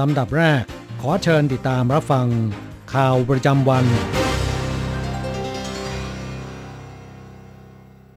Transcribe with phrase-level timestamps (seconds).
[0.00, 0.62] ลำดับแรก
[1.00, 2.26] ขอเชิญติดตามรับฟัง
[2.94, 3.84] ข่าวประจำวัน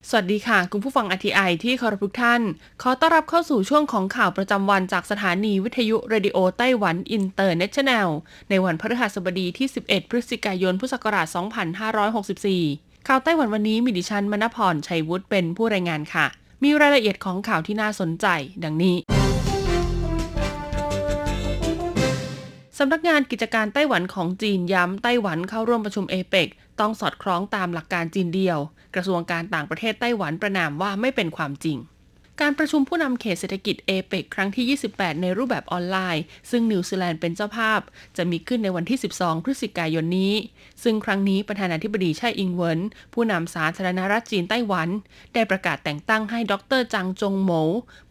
[0.10, 2.42] สวัสดีค่ะ คุณผู้ฟัง RTI ที่เคารพทุกท่าน
[2.82, 8.10] ขอต้อนรับเข้าสู่ช่วงของข่าวประจำวันจากสถานีวิทยุ Radio Taiwan International
[8.50, 11.28] ในวันพฤหัสบดีที่ 11 พฤศจิกายนพุทธศักราช
[11.98, 16.26] 2564 ข่าวไต้หวันวันนี้มีดิฉันมณพรชัยวุฒิเป็นผู้รายงานค่ะ
[16.64, 18.28] มีรายละเอียดของข่าวที่น่าสนใจ
[18.64, 19.21] ดังนี้
[22.84, 26.48] สำนักงานกิจการไต้หวันของจีนย้ำไต้หวันเข้าร่วมประชุมเอเปก
[26.80, 28.60] ต้องสอดคล้องตามหลักการจีนเดียว
[28.96, 31.78] กระทรวงการต่างประเทศไต้หวันประนามว่าไม่เป็นความจริง
[32.46, 37.80] การประชุมผู้นำเขตเศรษฐกิจเอเปกครั้งที่ 28 ในรูปแบบออนไลน์ ซึ่งนิวซีแลนด์เป็นเจ้าภาพ
[38.18, 40.34] จะมีขึ้นในวันที่ 12 พฤศจิกายนนี้
[40.84, 42.80] ซึ่งครั้งนี้ประธานาธิบดีไช่อิงเวิน
[43.14, 44.90] ผู้นำสาธารณรัฐจีนไต้หวัน
[45.34, 47.52] ได้ประกาศแต่งตั้งให้ดรจางจงโหม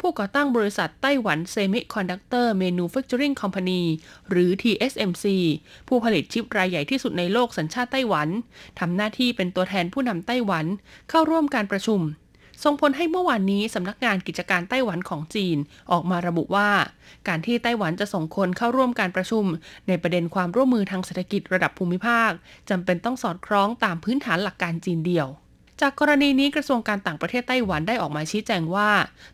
[0.00, 3.82] ผู้ก่อตั้งบริษัท Taiwan Semiconductor Manufacturing Company
[4.30, 5.24] หรือ TSMC
[5.88, 8.28] ผู้ผลิตชิปรายใหญ่ที่สุดในโลกสัญชาติไต้หวัน
[8.78, 10.66] ทำหน้าที่เป็นตัวแทนผู้นำไต้หวัน
[11.10, 12.02] เข้าร่วมการประชุม
[12.64, 15.56] ส่งผลให้เมื่อวานนี้สำนักงานกิจการไต้หวันของจีน
[15.92, 16.70] ออกมาระบุว่า
[17.28, 19.44] การที่ไต้หวันจะส่งคนเข้าร่วมการประชุม
[19.88, 22.30] ในประเด็นความร่วมมือทางเศรษฐกิจระดับภูมิภาค
[22.70, 25.28] จำเป็นต้องสอดคล้องตามพื้นฐานหลักการจีนเดียว
[25.80, 28.90] จากกรณีนี้กระทรวงการต่างประเทศไต้หวันได้ออกมาชี้แจงว่า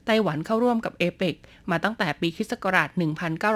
[0.07, 1.35] ไต้หวันเข้าร่วมกับเอเปก
[1.71, 2.53] มาตั้งแต่ปีคศ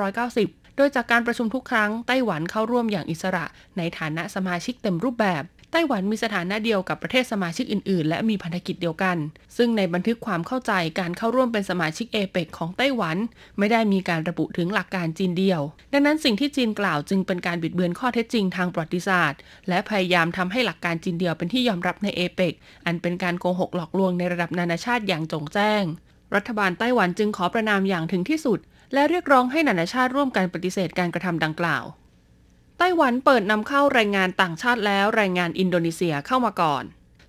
[0.07, 3.45] 1990 โดยจากการประชุมทุกครั้งไต้หวันเข้าร่วมอย่างอิสระ
[3.79, 5.43] ในฐานะสมาชิกเต็มรูปแบบ
[5.73, 9.17] ไต้หวันมีสถานะเดียวกับประเทศสมาชิกอื่น ๆ และมีพันธกิจเดียวกัน
[9.57, 13.17] ซึ่งในบันทึกความเข้าใจการเข้าร่วมเป็นสมาชิกเอเปกของไต้หวัน
[13.59, 15.61] ไม่ได้มีการระบุถึงหลักการจีนเดียว
[15.93, 22.55] ดังนั้นสิ่งที่จีนกล่าวจึงเป็นการบิดเบือนข้อเท็จจริงทางประวัติศาสตร์ และพยายามทำให้หลักการจีนเดียวเป็นที่ยอมรับในเอเปก
[22.87, 25.83] อันเป็นการโกหกหลอกลวงในระดับนานาชาติอย่างจงแจ้ง
[26.35, 28.59] รัฐบาลไต้หวันจึงขอประนามอย่างถึงที่สุด
[28.95, 31.85] และเรียกร้องให้นานาชาติร่วมกันปฏิเสธการกระทำดังกล่าว
[32.83, 36.85] ไต้หวันเปิดนำเข้าแรงงานต่างชาติแล้วแรงงานอินโดนีเซียเข้ามาก่อน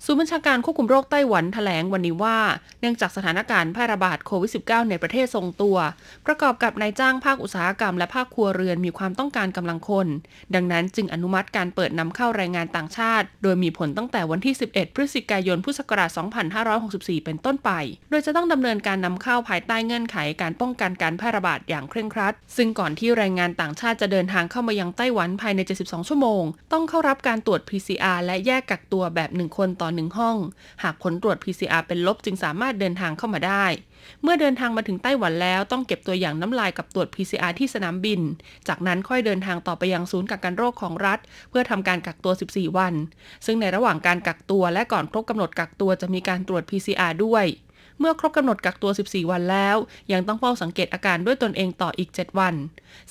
[0.05, 2.37] ศูนย์บัญชาการควบคุมโรคไต้หวันแถลงวันนี้ว่า
[2.79, 5.77] เนื่องจากสถานการณ์แพร่ระบาดโควิด -19 ในประเทศทรงตัว
[6.25, 10.07] ประกอบกับนายจ้างภาคอุตสาหกรรมและภาคครัวเรือนมีความต้องการกำลังคน
[10.55, 16.09] ดังนั้นจึงอนุมัติการเปิดนำเข้าแรงงานต่างชาติ โดยมีผลตั้งแต่วันที่ 11 พฤศจิกายน พุทธศักราช
[16.67, 17.71] 2564 เป็นต้นไป
[18.09, 30.37] โดยจะต้องดำเนินการนำเข้าภายใต้เงื่อนไขการป้องกันการแพร่ระบาดอย่างเคร่งครัด ซึ่งก่อนที่แรงงานต่างชาติจะเดินทางเข้ามายังไต้หวันภายใน 72 ชั่วโมง ต้องเข้ารับการตรวจ PCR และแยกกักตัวแบบ1คนต่อหนึ่งห้อง
[30.83, 33.65] หากผลตรวจ PCR เป็นลบจึงสามารถเดินทางเข้ามาได้
[34.23, 38.21] เมื่อเดินทางมาถึงไต้หวันแล้วต้องเก็บตัวอย่างน้ำลายกับตรวจ PCR ที่สนามบิน
[38.67, 41.19] จากนั้นค่อยเดินทางต่อไปยังศูนย์กักกันโรคของรัฐ
[41.49, 42.93] เพื่อทำการกักตัว 14 วัน
[43.45, 47.45] ซึ่งในระหว่างการกักตัวและก่อนครบกำหนดกักตัวจะมีการตรวจ PCR ด้วย
[47.99, 49.77] เมื่อครบกำหนดกักตัว 14 วันแล้ว
[50.11, 52.55] ยังต้องเฝ้าสังเกตอาการด้วยตนเองต่ออีก 7 วัน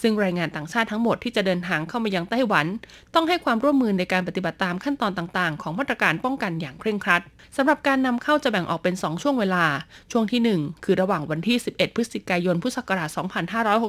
[0.02, 2.66] ซึ่งแรงงานต่างชาติทั้งหมดที่จะเดินทางเข้ามายังไต้หวัน
[3.14, 7.22] ต้องให้ความร่วมมือในการปฏิบัติตามขั้นตอนต่างๆ ของมาตรการป้องกันอย่างเคร่งครัด
[7.56, 9.64] สำหรับการนำเข้าจะแบ่งออกเป็น 2 ช่วงเวลา
[10.12, 13.08] ช่วงที่ 1 คือระหว่างวันที่ 11 พฤศจิกายน พุทธศักราช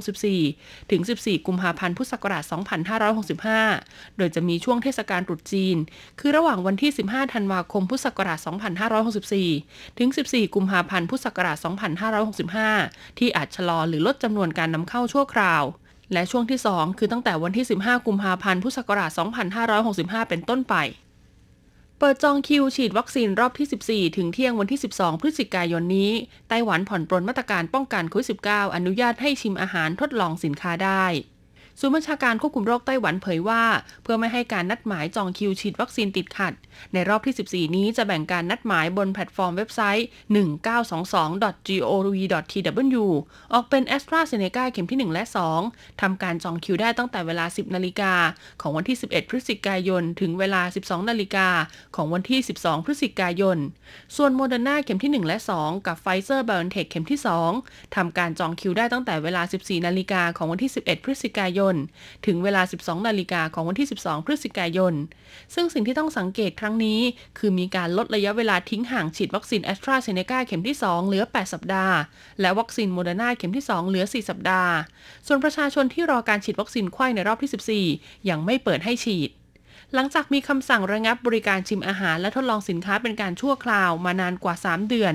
[0.05, 2.43] 2564 ถึง 14 กุมภาพันธ์ พุทธศักราช
[3.69, 5.77] 2565 โดยจะมีช่วงเทศกาลตรุษจีน
[6.19, 8.39] คือระหว่างวันที่ 15 ธันวาคม พุทธศักราช
[9.19, 11.57] 2564 ถึง 14 กุมภาพันธ์พุทธศักราช
[12.37, 15.63] 2565 ที่อาจชะลอหรือลดจำนวนการนำเข้าชั่วคราว
[16.13, 19.11] และช่วงที่ 2 คือตั้งแต่วันที่ 15 กุมภาพันธ์พุทธศักราช
[19.69, 20.75] 2565 เป็นต้นไป
[21.99, 26.11] เปิดจองคิวฉีดวัคซีนรอบที่ 14 ถึงเที่ยงวันที่ 12 พฤศจิกายนนี้
[26.49, 31.05] ไต้หวันผ่อนปรนมาตรการป้องกันโควิด -19 อนุญาตให้ชิมอาหารทดลองสินค้าได้
[31.79, 33.63] ศูนย์บัญชาการควบคุมโรคไต้หวันเผยว่า
[34.03, 36.53] เพื่อไม่ให้การนัดหมายจองคิวฉีดวัคซีนติดขัด
[36.93, 37.35] ในรอบที่
[37.69, 43.03] 14 นี้จะแบ่งการนัดหมายบนแพลตฟอร์มเว็บไซต์ 1922.gov.tw
[43.53, 45.23] ออกเป็น AstraZeneca เข็มที่ 1 และ
[45.63, 48.13] 2 ทำการจองคิวได้ตั้งแต่เวลา 10 นาฬิกา
[48.61, 51.47] ของวันที่ 11 พฤศจิกายน ถึงเวลา 12 นาฬิกา
[51.95, 53.57] ของวันที่ 12 พฤศจิกายน
[54.17, 57.19] ส่วนโมเดอร์นาเข็มที่ 1 และ 2 กับไฟเซอร์ BioNTech เข็มที่
[57.57, 61.75] 2 ทำการจองคิวได้ตั้งแต่เวลา 14 นาฬิกา ของวันที่ 11 พฤศจิกายน
[62.25, 64.93] ถึงเวลา 12 นาฬิกา ของวันที่ 12 พฤศจิกายน
[65.53, 67.01] ซึ่งสิ่งที่ต้องสังเกตครั้งนี้
[67.37, 71.97] คือมีการลดระยะเวลาทิ้งห่างฉีดวัคซีนแอสตราเซเนกาเข็มที่ 2 เหลือ 8 สัปดาห์
[72.41, 74.73] และวัคซีนโมเดอร์นาเข็มที่ 2 เหลือ 4 สัปดาห์
[75.27, 79.29] ส่วนประชาชนที่รอการฉีดวัคซีนไข้ในรอบที่ 14 ยังไม่เปิดให้ฉีด
[79.95, 85.13] หลังจากมีคำสั่งระงับบริการชิมอาหารและทดลองสินค้าเป็นการชั่วคราวมานานกว่า 3 เดือน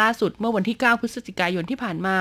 [0.00, 2.18] ล่าสุดเมื่อวันที่ 9 พฤศจิกายนที่ผ่านมา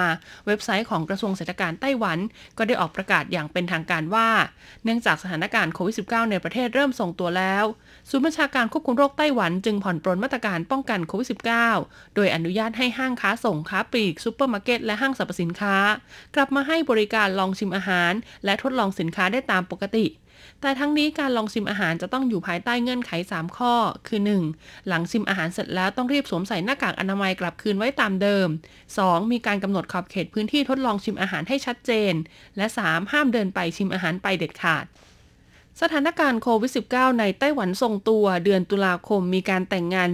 [0.47, 2.17] เว็บไซต์ของกระทรวงเศรษฐกิจไต้หวัน
[2.57, 4.29] ก็ได้ออกประกาศอย่างเป็นทางการว่า
[4.83, 7.65] เนื่องจากสถานการณ์โควิด -19 ในประเทศเริ่มทรงตัวแล้ว
[8.09, 11.27] ศูนย์บัญชาการควบคุมโรคไต้หวันจึงผ่อนปรนมาตรการป้องกันโควิด
[11.71, 15.75] -19 โดยอนุญาตให้ห้างค้าส่งค้าปลีกซูเปอร์มาร์เก็ตและห้างสรรพสินค้า
[16.35, 18.11] กลับมาให้บริการลองชิมอาหาร
[18.45, 20.05] และทดลองสินค้าได้ตามปกติ
[20.61, 23.73] แต่ทั้งนี้การลองชิมอาหารจะต้องอยู่ภายใต้เงื่อนไข 3 ข้อ
[24.07, 24.19] คือ
[24.53, 24.87] 1.
[24.87, 28.47] หลังชิมอาหารเสร็จแล้วต้องรีบสวมใส่หน้ากากอนามัยกลับคืนไว้ตามเดิม
[28.89, 29.31] 2.
[29.31, 32.13] มีการกำหนดขอบเขตพื้นที่ทดลองชิมอาหารให้ชัดเจน
[32.57, 33.11] และ 3.
[33.11, 34.85] ห้ามเดินไปชิมอาหารไปเด็ดขาด
[35.83, 40.09] สถานการณ์โควิด -19 ในไต้หวันทรงตัว เดือนตุลาคมมีการแต่งงาน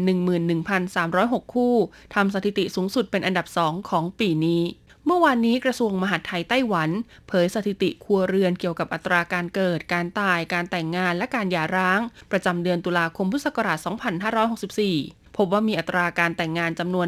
[0.75, 1.75] 11,306 คู่
[2.15, 4.61] ทำสถิติสูงสุดเป็นอันดับ 2 ของปีนี้
[5.05, 6.89] เมื่อวานนี้กระทรวงมหาดไทยไต้หวัน
[7.27, 11.99] เผยสถิติครัวเรือนเกี่ยวกับอัตราการเกิด การตาย การแต่งงานและการหย่าร้าง
[12.31, 17.07] ประจำเดือนตุลาคมพุทธศักราช 2564 พบว่ามีอัตราการแต่งงานจำนวน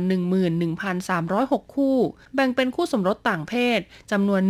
[1.07, 1.97] 11,306 คู่
[2.35, 3.79] แบ่งเป็นคู่สมรสต่างเพศ
[4.11, 4.41] จำนวน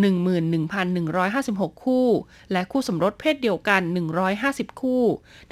[1.08, 2.08] 11,156 คู่
[2.52, 3.82] และคู่สมรสเพศเดียวกัน
[4.32, 5.04] 150 คู่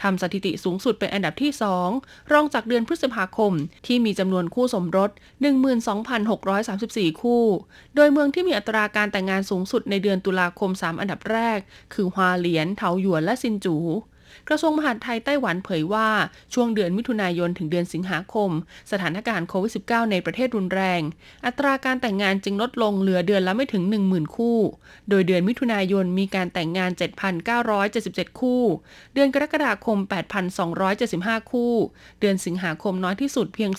[0.01, 1.51] ทำสถิติสูงสุดเป็นอันดับที่
[1.91, 3.53] 2 รองจากเดือนพฤษภาคม
[3.85, 5.09] ที่มีจำนวนคู่สมรส
[6.35, 7.43] 12,634 คู่
[7.95, 11.59] โดยเมืองที่มีอัตราการแต่งงานสูงสุดในเดือนตุลาคม 3 อันดับแรก
[11.93, 13.77] คือฮวาเหลียน เทาหยวนและซินจู
[14.47, 16.09] กระทรวงมหาดไทยไต้หวันเผยว่า
[16.53, 18.49] ช่วงเดือนมิถุนายนถึงเดือนสิงหาคม
[18.91, 21.01] สถานการณ์โควิด -19 ในประเทศรุนแรง
[21.45, 24.57] อัตราการแต่งงานจึงลดลงเหลือเดือนละไม่ถึง 10,000 คู่
[25.09, 26.91] โดยเดือนมิถุนายนมีการแต่งงาน
[27.65, 28.61] 7,977 คู่
[29.13, 29.97] เดือนกรกฎาคม
[30.75, 31.73] 8,275 คู่
[32.19, 33.71] เดือนสิงหาคมน้อยที่สุดเพียง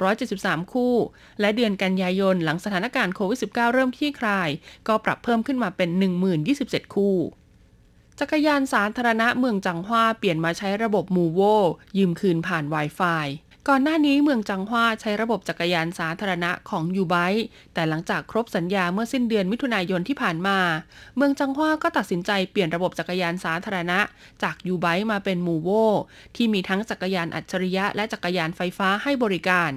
[0.00, 0.94] 4,273 คู่
[1.40, 4.48] และเดือนกันยายนหลังสถานการณ์โควิด -19 เริ่มที่คลาย
[4.88, 5.88] ก็ปรับเพิ่มขึ้นมาเป็น
[6.42, 7.16] 1027 คู่
[8.20, 11.40] จักรยานสาธารณะเมืองจังหว้าเปลี่ยนมาใช้ระบบมูโว
[11.98, 13.26] ยืมคืนผ่าน Wi-Fi
[13.68, 17.14] ก่อนหน้านี้เมืองจังหว้าใช้ระบบจักรยานสาธารณะของยูไบ
[17.74, 20.58] แต่หลังจากครบสัญญาเมื่อสิ้นเดือนมิถุนายนที่ผ่านมา
[21.16, 24.00] เมืองจังหว้าก็ตัดสินใจเปลี่ยนระบบจักรยานสาธารณะ
[24.42, 25.68] จากยูไบมาเป็นมูโว
[26.36, 29.72] ที่มีทั้งจักรยานอัจฉริยะและจักรยานไฟฟ้าให้บริการ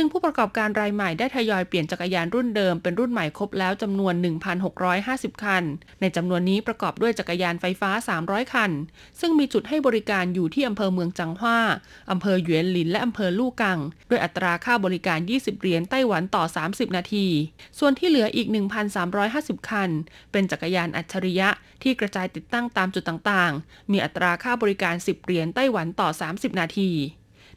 [0.00, 4.14] ซึ่งผู้ประกอบการรายใหม่ได้ทยอยเปลี่ยนจักรยานรุ่นเดิมเป็นรุ่นใหม่ครบแล้วจำนวน
[4.78, 5.64] 1,650 คัน
[6.00, 7.90] ในจำนวนนี้ประกอบด้วยจักรยานไฟฟ้า
[8.22, 8.70] 300 คัน
[9.20, 11.58] ซึ่งมีจุดให้บริการอยู่ที่อำเภอเมืองจังหว้า
[12.10, 13.78] อำเภอหยวนหลินและอำเภอลู่กัง
[14.10, 17.26] ด้วยอัตราค่าบริการ 20 เหรียญไต้หวันต่อ 30 นาที
[17.78, 18.46] ส่วนที่เหลืออีก
[19.08, 19.90] 1,350 คัน
[20.32, 21.48] เป็นจักรยานอัจฉริยะ
[21.82, 26.92] ที่กระจายติดตั้งตามจุดต่างๆ มีอัตราค่าบริการ 10 เหรียญไต้หวันต่อ 30 นาที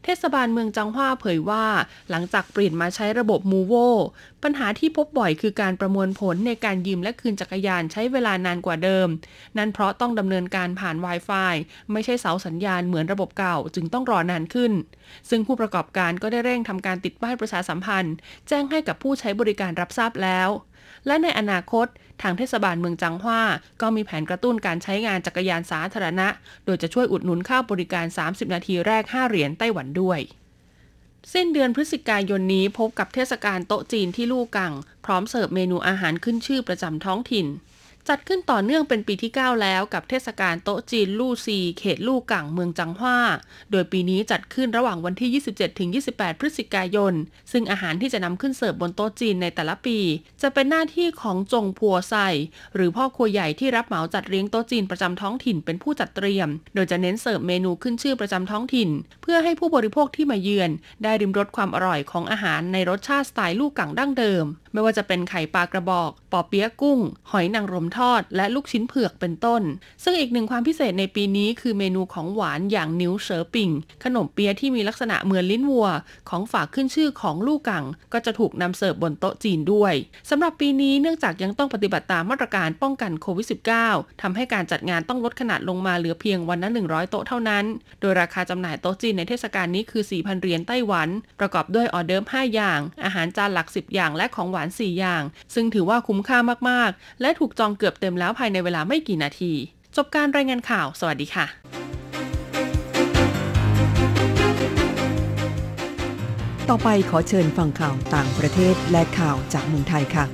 [0.04, 1.66] เทศบาลเมืองจังหว้าเผยว่า
[2.10, 3.74] หลังจากเปลี่ยนมาใช้ระบบมูโว
[4.44, 9.08] ปัญหาที่พบบ่อยคือการประมวลผลในการยืมและคืนจักรยานใช้เวลานานกว่าเดิม
[9.58, 11.54] นั่นเพราะต้องดำเนินการผ่าน Wi-Fi
[11.92, 14.72] ไม่ใช่เสาสัญญาณเหมือนระบบเก่า จึงต้องรอนานขึ้น
[15.30, 18.16] ซึ่งผู้ประกอบการก็ได้เร่งทำการติดป้ายประชาสัมพันธ์
[18.48, 20.50] แจ้งให้กับผู้ใช้บริการรับทราบแล้ว
[21.08, 21.88] และในอนาคต
[22.22, 23.42] ทางเทศบาลเมืองจังหว้า
[23.82, 26.28] ก็มีแผนกระตุ้นการใช้งานจักรยานสาธารณะ
[26.66, 30.20] โดยจะช่วยอุดหนุนค่าบริการ 30 นาทีแรก 5 เหรียญไต้หวันด้วย
[31.34, 34.74] สิ้นเดือนพฤศจิกายนนี้พบกับเทศกาลโต๊ะจีนที่ลู่กัง
[35.06, 37.48] พร้อมเสิร์ฟเมนูอาหารขึ้นชื่อประจำท้องถิ่น
[38.10, 43.18] จัดขึ้นต่อเนื่องเป็นปีที่ 9 แล้วกับเทศกาลโต๊ะจีนลู่ซี เขตลู่กั่งเมืองจังหว้า
[43.72, 45.30] โดยปีนี้จัดขึ้นระหว่างวันที่
[46.00, 47.14] 27-28 พฤศจิกายน
[47.52, 49.98] ซึ่งอาหารที่จะนำขึ้นเสิร์ฟบนโต๊ะจีนในแต่ละปี
[50.42, 52.16] จะเป็นหน้าที่ของจงพัวไซ
[52.76, 58.90] หรือพ่อครัวใหญ่ที่รับเหมาจัดเลี้ยงโต๊ะจีนประจำท้องถิ่นเป็นผู้จัดเตรียม โดยจะเน้นเสิร์ฟเมนูขึ้นชื่อประจำท้องถิ่น
[59.22, 60.72] เพื่อให้ผู้บริโภคที่มาเยือน
[61.04, 67.00] ได้ริมรสความอร่อยของอาหารในรสชาติสไตล์ลู่กั่งดั้งเดิม ไม่ว่าจะเป็นไข่ปลากระบอก ปอเปี๊ยะกุ้ง
[67.32, 69.62] หอยนางรมทอด และลูกชิ้นเผือกเป็นต้น
[70.04, 73.70] ซึ่งอีกหนึ่งความพิเศษในปีนี้คือเมนูของหวานอย่างนิ้วเฉอปิง
[74.04, 75.88] ขนมเปี๊ยะที่มีลักษณะเหมือนลิ้นวัว
[76.30, 79.94] ของฝากขึ้นชื่อของลูกกัง ก็จะถูกนำเสิร์ฟบนโต๊ะจีนด้วย
[80.30, 83.48] สำหรับปีนี้เนื่องจากยังต้องปฏิบัติตามมาตรการป้องกันโควิด
[83.84, 87.66] -19 ทำให้การจัดงานต้องลดขนาดลงมาเหลือเพียงวันละ100 โต๊ะเท่านั้น
[88.02, 96.38] โดยราคาจำหน่ายโต๊ะจีนในเทศกาลนี้คือ 4,000 เหรียญไต้หวัน ประกอบด้วยออเดิร์ฟ5อย่าง อาหารจานหลัก 10 อย่างและของหวาน 4 อย่าง ซึ่งถือว่าคุ้มค่า
[96.70, 99.52] มากๆ และถูกจองเกือบเต็มแล้วภายในเวลาไม่กี่นาที
[99.96, 101.46] จบการรายงานข่าว สวัสดีค่ะ
[106.70, 110.26] ต่อไปขอเชิญฟังข่าวต่างประเทศและข่าวจากเมืองไทยค่ะ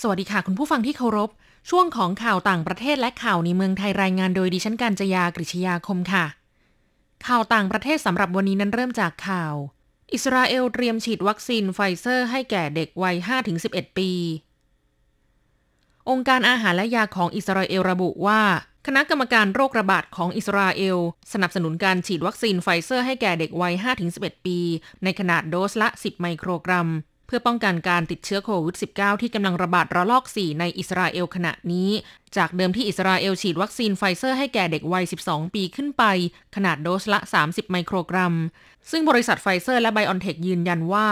[0.00, 1.30] สวัสดีค่ะ คุณผู้ฟังที่เคารพ
[1.70, 6.24] ช่วงของข่าวต่างประเทศและข่าวในเมืองไทยรายงานโดยดิฉันการจยากริชยาคมค่ะ
[7.26, 9.54] ข่าวต่างประเทศสำหรับวันนี้นั้นเริ่มจากข่าว
[10.12, 13.16] อิสราเอลเตรียมฉีดวัคซีนไฟเซอร์ให้แก่เด็กวัย
[13.56, 14.10] 5-11 ปี
[16.10, 18.40] องค์การอาหารและยาของอิสราเอลระบุว่า
[18.86, 20.98] คณะกรรมการโรคระบาดของอิสราเอล
[21.32, 23.74] สนับสนุนการฉีดวัคซีนไฟเซอร์ให้แก่เด็กวัย
[24.10, 24.58] 5-11 ปี
[25.04, 26.88] ในขนาดโดสละ 10 ไมโครกรัม
[27.30, 31.90] พื่อป้องกันการติดเชื้อโควิด -19 ที่กำลังระบาดระลอก 4 ในอิสราเอลขณะนี้
[32.36, 36.04] จากเดิมที่อิสราเอลฉีดวัคซีนไฟเซอร์ให้แก่เด็กวัย 12 ปีขึ้นไป
[36.56, 38.34] ขนาดโดสละ 30 ไมโครกรัม
[38.90, 41.08] ซึ่งบริษัทไฟเซอร์และไบออนเทคยืนยันว่า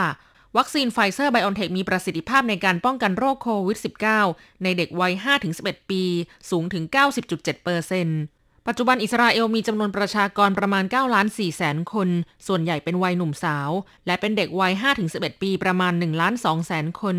[0.57, 3.79] วัคซีนไฟเซอร์ไบออนเทคมีประสิทธิภาพในการป้องกันโรคโควิด
[4.21, 5.13] -19 ในเด็กวัย
[5.53, 6.03] 5-11 ปี
[6.51, 12.09] สูงถึง 90.7%ปัจจุบันอิสราเอลมีจำนวนประชากรประมาณ9ล้าน4แสนคน
[12.47, 13.71] ส่วนใหญ่เป็นวัยหนุ่มสาว
[14.07, 14.73] และเป็นเด็กวัย
[15.09, 17.17] 5-11 ปีประมาณ1ล้าน2แสนคน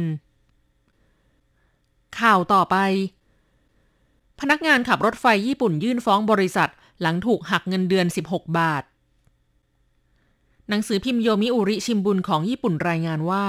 [2.20, 2.76] ข่าวต่อไป
[4.40, 6.70] พนักงานขับรถไฟญี่ปุ่นยื่นฟ้องบริษัท
[7.02, 8.84] หลังถูกหักเงินเดือน 16 บาท
[10.70, 13.46] หนังสือพิมพ์โยมิอุริชิมบุนของญี่ปุ่นรายงานว่า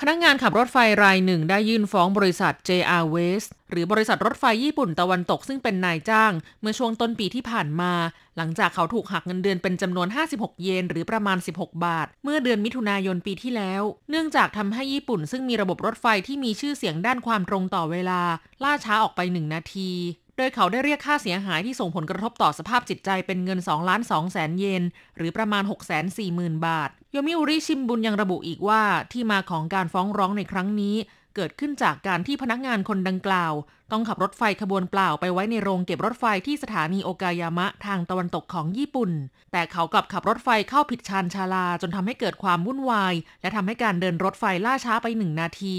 [0.00, 7.92] พนักงานขับรถไฟรายหนึ่งได้ยื่นฟ้องบริษัท JR West หรือบริษัทรถไฟญี่ปุ่นตะวันตกซึ่งเป็นนายจ้าง เมื่อช่วงต้นปีที่ผ่านมา
[8.36, 18.20] หลังจากเขาถูกหักเงินเดือนเป็นจำนวน 56 เยน หรือประมาณ 16 บาท เมื่อเดือนมิถุนายนปีที่แล้ว เนื่องจากทำให้ญี่ปุ่นซึ่งมีระบบรถไฟที่มีชื่อเสียงด้านความตรงต่อเวลา
[18.62, 19.92] ล่าช้าออกไป 1 นาที
[20.36, 24.82] โดยเขาได้เรียกค่าเสียหายที่ส่งผลกระทบต่อสภาพจิตใจเป็นเงิน2ล้าน2แสนเยน
[25.16, 28.82] หรือประมาณ 6 4 0 0 0 0 บาท โยมิอุริชิมบุนยังระบุอีกว่า
[29.12, 30.96] ที่มาของการฟ้องร้องในครั้งนี้
[31.36, 33.52] เกิดขึ้นจากการที่พนักงานคนดังกล่าว
[33.92, 39.10] ต้องขับรถไฟขบวนเปล่าไปไว้ในโรงเก็บรถไฟที่สถานีโอกายามะทางตะวันตกของญี่ปุ่น
[39.52, 45.78] แต่เขากลับขับรถไฟเข้าผิดชานชาลาจนทำให้เกิดความวุ่นวาย และทำให้การเดินรถไฟล่าช้าไปหนึ่งนาที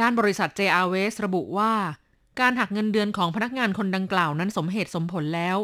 [0.00, 1.72] ด้านบริษัท JR West ระบุว่า
[2.40, 5.56] การหักเงินเดือนของพนักงานคนดังกล่าวนั้นสมเหตุสมผลแล้ว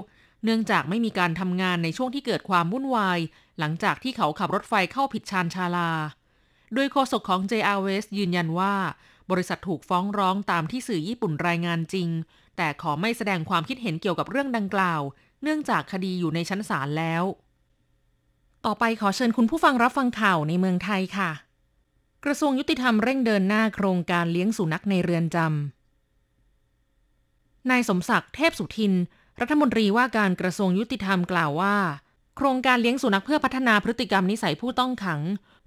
[0.44, 3.18] เนื่องจากไม่มีการทำงานในช่วงที่เกิดความวุ่นวาย
[3.58, 5.90] หลังจากที่เขาขับรถไฟเข้าผิดชานชาลา
[6.74, 8.74] โดยโฆษกของ JR West ยืนยันว่า
[9.30, 12.08] บริษัทถูกฟ้องร้องตามที่สื่อญี่ปุ่นรายงานจริง
[12.56, 15.00] แต่ขอไม่แสดงความคิดเห็นเกี่ยวกับเรื่องดังกล่าว
[15.42, 17.24] เนื่องจากคดีอยู่ในชั้นศาลแล้ว
[18.64, 21.30] ต่อไปขอเชิญคุณผู้ฟังรับฟังข่าวในเมืองไทยค่ะ
[22.24, 28.92] กระทรวงยุติธรรมเร่งเดินหน้าโครงการเลี้ยงสุนัขในเรือนจำนายสมศักดิ์เทพสุทิน
[29.40, 31.76] รัฐมนตรีว่าการกระทรวงยุติธรรมกล่าวว่า
[32.36, 35.20] โครงการเลี้ยงสุนัขเพื่อพัฒนาพฤติกรรมนิสัยผู้ต้องขัง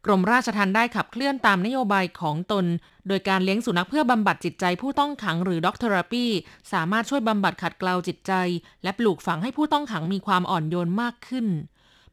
[0.05, 2.65] กรมราชทัณฑ์ได้ขับเคลื่อนตามนโยบายของตน
[3.07, 6.25] โดยการเลี้ยงสุนัขเพื่อบำบัดจิตใจผู้ต้องขังหรือด็อกเทอราปี
[6.73, 8.33] สามารถช่วยบำบัดขัดเกลาจิตใจ
[8.83, 11.47] และปลูกฝังให้ผู้ต้องขังมีความอ่อนโยนมากขึ้น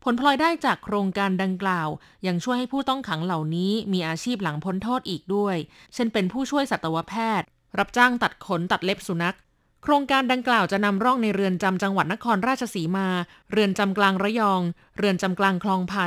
[0.02, 1.88] ผลพลอยได้จากโครงการดังกล่าว
[2.26, 5.56] ยังช่วยให้ผู้ต้องขังเหล่านี้มีอาชีพหลังพ้นโทษอีกด้วย
[5.94, 7.48] เช่นเป็นผู้ช่วยสัตวแพทย์
[7.78, 9.36] รับจ้างตัดขนตัดเล็บสุนัข
[9.82, 13.08] โครงการดังกล่าวจะนำร่องในเรือนจำจังหวัดนครราชสีมา
[13.52, 14.60] เรือนจำกลางระยอง
[14.98, 16.06] เรือนจำกลางคลองไผ่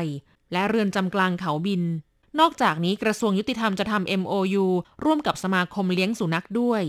[0.52, 1.84] และเรือนจำกลางเขาบิน
[2.40, 4.66] นอกจากนี้กระทรวงยุติธรรมจะทำ MOU
[5.04, 6.84] ร่วมกับสมาคมเลี้ยงสุนัขด้วย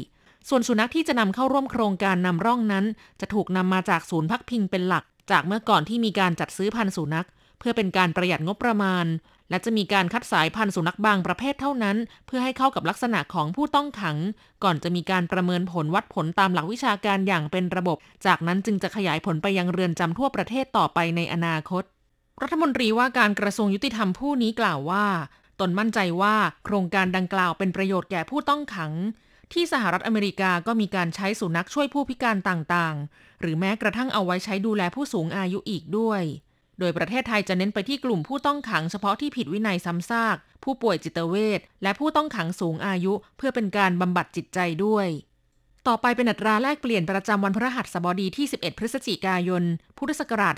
[0.49, 2.85] ส่วนสุนัขที่จะนำเข้าร่วมโครงการนำร่องนั้น
[3.21, 7.27] จะถูกนำมาจากศูนย์พักพิงเป็นหลัก จากเมื่อก่อนที่มีการจัดซื้อพันธุ์สุนัข
[7.59, 9.07] เพื่อเป็นการประหยัดงบประมาณ
[9.53, 14.17] และจะมีการคัดสายพันธุ์สุนัขบางประเภทเท่านั้น เพื่อให้เข้ากับลักษณะของผู้ต้องขัง
[14.65, 21.83] ก่อนจะมีการประเมินผลวัดผลตามหลักวิชาการอย่างเป็นระบบ จากนั้นจึงจะขยายผลไปยังเรือนจำทั่วประเทศต่อไปในอนาคต
[22.43, 25.07] รัฐมนตรีว่าการกระทรวงยุติธรรมผู้นี้กล่าวว่า
[25.61, 28.93] ตนมั่นใจว่าโครงการดังกล่าวเป็นประโยชน์แก่ผู้ต้องขัง
[29.53, 36.23] ที่สหรัฐอเมริกาก็มีการใช้สุนัขช่วยผู้พิการต่างๆ หรือแม้กระทั่งเอาไว้ใช้ดูแลผู้สูงอายุอีกด้วย
[36.83, 45.09] โดยประเทศไทยจะเน้นไปที่กลุ่มผู้ต้องขังเฉพาะที่ผิดวินัยซ้ำซาก ผู้ป่วยจิตเวชและผู้ต้องขังสูงอายุ เพื่อเป็นการบำบัดจิตใจด้วย
[45.87, 49.65] ต่อไปเป็นอัตราแลกเปลี่ยนประจำวันพฤหัสบดีที่ 11 พฤศจิกายน
[49.99, 50.55] พุทธศักราช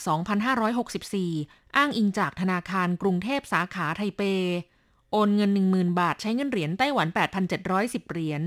[0.82, 4.22] 2564 อ้างอิงจากธนาคารกรุงเทพสาขาไทเป
[5.12, 7.08] โอนเงิน 10,000 บาทใช้เงินเหรียญไต้หวัน
[7.58, 8.42] 8,710 เหรียญ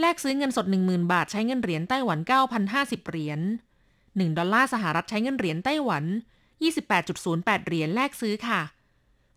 [0.00, 2.18] แลกซื้อเงินสด 10,000 บาทใช้เงินเหรียญไต้หวัน
[2.64, 3.40] 9,050 เหรียญ
[3.86, 6.04] 1 ดอลลาร์สหรัฐใช้เงินเหรียญไต้หวัน
[6.70, 8.60] 28.08 เหรียญแลกซื้อค่ะ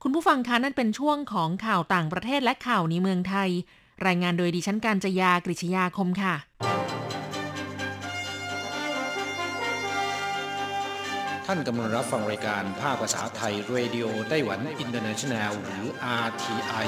[0.02, 3.50] คุณผู้ฟังคะนั่นเป็นช่วงของข่าวต่างประเทศและข่าวในเมืองไทย
[4.06, 6.36] รายงานโดยดิฉันการจยากริชยาคมค่ะ
[11.46, 15.86] ท่านกำลังรับฟังรายการภาคภาษาไทย Radio Taiwan International หรือ
[16.26, 16.88] RTI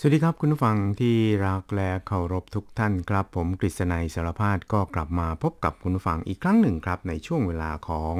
[0.00, 8.16] สวัสดีครับคุณผู้ฟังที่รักและเคารพทุกท่านครับ ผมกฤษณัยสารพาดก็กลับมาพบกับคุณผู้ฟังอีกครั้งหนึ่งครับ ในช่วงเวลาของ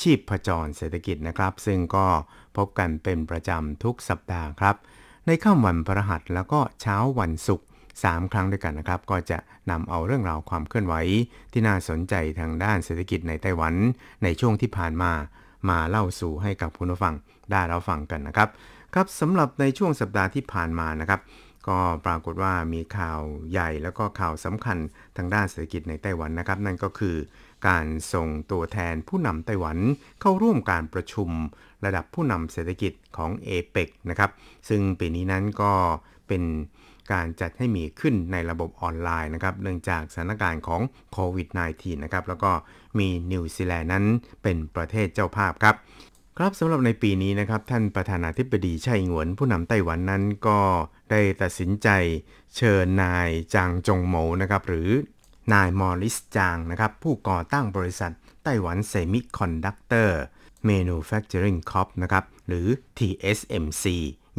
[0.00, 2.06] ชีพผจรเศรษฐกิจนะครับ ซึ่งก็
[2.56, 4.76] พบกันเป็นประจำทุกสัปดาห์ครับ
[5.26, 7.66] ในค่ำวันพฤหัสแล้วก็เช้าวันศุกร์
[7.98, 9.38] 3 ครั้งด้วยกันนะครับ ก็จะ
[9.70, 10.94] นำเอาเรื่องราวความเคลื่อนไหว
[11.52, 13.74] ที่น่าสนใจทางด้านเศรษฐกิจในไต้หวัน
[14.22, 15.12] ในช่วงที่ผ่านมา
[15.68, 17.14] มาเล่าสู่ให้กับคุณผู้ฟัง
[17.50, 18.48] ได้รับฟังกันนะครับ
[18.94, 21.20] ครับสำหรับในช่วงสัปดาห์ที่ผ่านมานะครับ
[21.68, 23.20] ก็ปรากฏว่ามีข่าว
[23.50, 24.78] ใหญ่แล้วก็ข่าวสำคัญ
[25.16, 27.16] ทางด้านเศรษฐกิจในไต้หวันนะครับ นั่นก็คือ
[27.68, 29.78] การส่งตัวแทนผู้นำไต้หวัน
[30.20, 31.30] เข้าร่วมการประชุม
[31.84, 34.30] ระดับผู้นำเศรษฐกิจของเอเปกนะครับ
[34.68, 35.72] ซึ่งปีนี้นั้นก็
[36.28, 36.42] เป็น
[37.12, 40.80] การจัดให้มีขึ้นในระบบออนไลน์นะครับ เนื่องจากสถานการณ์ของ
[41.12, 42.50] โควิด -19 นะครับ แล้วก็
[42.98, 44.04] มีนิวซีแลนด์นั้น
[44.42, 45.76] เป็นประเทศเจ้าภาพครับ
[46.38, 50.60] ครับสำหรับในปีนี้นะครับท่านประธานาธิบดีไช่อิงหวน ผู้นำไต้หวันนั้นก็
[51.10, 51.88] ได้ตัดสินใจ
[52.56, 54.88] เชิญนายจางจงโหมนะครับหรือ
[55.52, 58.12] นายมอริสจางนะครับผู้ก่อตั้งบริษัท
[58.44, 60.18] ไต้หวันเซมิคอนดักเตอร์
[60.68, 62.66] Manufacturing Corp นะครับหรือ
[62.98, 63.84] TSMC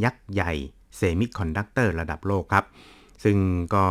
[0.04, 0.52] ยักษ์ใหญ่
[0.98, 2.66] เซมิคอนดักเตอร์ระดับโลกครับ
[3.24, 3.38] ซึ่ง
[3.76, 3.86] ก็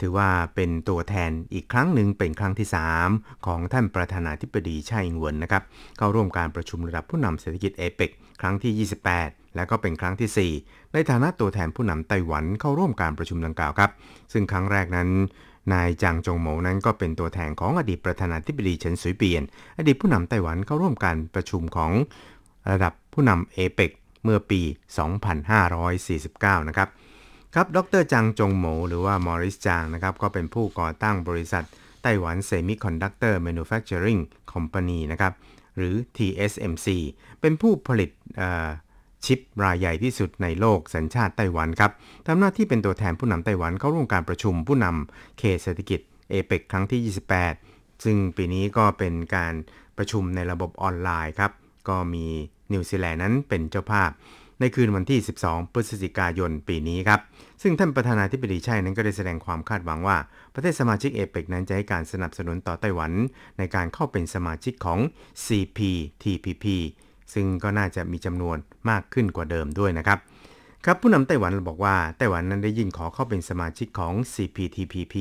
[0.00, 2.68] ถือว่าเป็นตัวแทนอีกครั้งหนึ่งเป็นครั้งที่
[3.06, 5.62] 3 ของท่านประธานาธิบดีไช่อิงเวินนะครับ
[5.98, 8.10] เข้าร่วมการประชุมระดับผู้นำเศรษฐกิจเอเปก
[8.40, 13.90] ครั้งที่ 28 และก็เป็นครั้งที่ 4 ในฐานะตัวแทนผู้นำไต้หวันเข้าร่วมการประชุมดังกล่าวครับ
[14.32, 15.08] ซึ่งครั้งแรกนั้น
[15.72, 19.42] นายจางจงหมานั้นก็เป็นตัวแทนของอดีตประธานาธิบดีเฉินสุยเปียน
[19.78, 21.92] อดีตผู้นำไต้หวันเข้าร่วมการประชุมของ
[22.70, 23.90] ระดับผู้นำเอเปก
[24.24, 24.60] เมื่อปี
[25.84, 26.88] 2549 นะครับ
[27.54, 31.64] ครับ ดรจางจงหมู หรือว่ามอริสจางนะครับ ก็เป็นผู้ก่อตั้งบริษัท
[32.02, 34.20] ไต้หวัน Semiconductor Manufacturing
[34.52, 35.32] Company นะครับ
[35.76, 36.88] หรือ TSMC
[37.40, 38.10] เป็นผู้ผลิต
[39.24, 41.92] ชิปรายใหญ่ที่สุดในโลกสัญชาติไต้หวันครับ
[42.26, 47.00] ทำหน้าที่เป็นตัวแทนผู้นำไต้หวันเข้าร่วมการประชุมผู้นำเขตเศรษฐกิจเอเปกครั้งที่
[47.54, 49.54] 28 ซึ่งปีนี้ก็เป็นการ
[49.96, 51.52] ประชุมในระบบออนไลน์ครับ
[51.88, 52.26] ก็มี
[52.72, 54.10] นิวซีแลนด์นั้นเป็นเจ้าภาพ
[54.60, 57.20] ในคืนวันที่ 12 พฤศจิกายนปีนี้ครับ
[57.62, 60.16] ซึ่งท่านประธานาธิบดีไช่นั้นก็ได้แสดงความคาดหวังว่า
[60.54, 63.12] ประเทศสมาชิกเอเปกนั้นจะให้การสนับสนุนต่อไต้หวัน
[63.58, 64.98] ในการเข้าเป็นสมาชิกของ
[65.46, 66.64] CPTPP
[67.34, 68.56] ซึ่งก็น่าจะมีจำนวน
[68.90, 70.18] มากขึ้นกว่าเดิมด้วยนะครับ
[70.84, 75.14] ครับผู้นำไต้หวันบอกว่าไต้หวันนั้นได้ยื่นขอเข้าเป็นสมาชิกของ CPTPP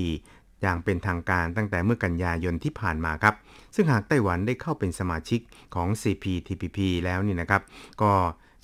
[0.62, 3.36] อย่างเป็นทางการตั้งแต่เมื่อกันยายนที่ผ่านมาครับ
[3.76, 5.40] ซึ่งหากไต้หวันได้เข้าเป็นสมาชิก
[5.76, 7.62] ของ CPTPP แล้วนี่นะครับ
[8.02, 8.12] ก็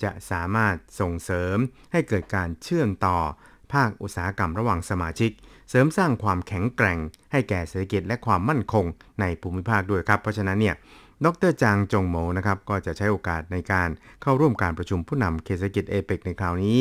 [0.02, 1.56] จะสามารถส่งเสริม
[1.92, 3.18] ให้เกิดการเชื่อมต่อ
[3.72, 5.30] ภาคอุตสาหกรรมระหว่างสมาชิก
[5.70, 6.98] เสริมสร้างความแข็งแกร่ง
[7.32, 8.84] ให้แก่เศรษฐกิจและความมั่นคง
[9.20, 10.76] ในภูมิภาคด้วยครับ เพราะฉะนั้นเนี่ย
[11.24, 13.88] ดรจางจงโหมนะครับก็จะใช้โอกาสในการ
[14.22, 16.80] เข้าร่วมการประชุมผู้นำเศรษฐกิจเอเปกในคราวนี้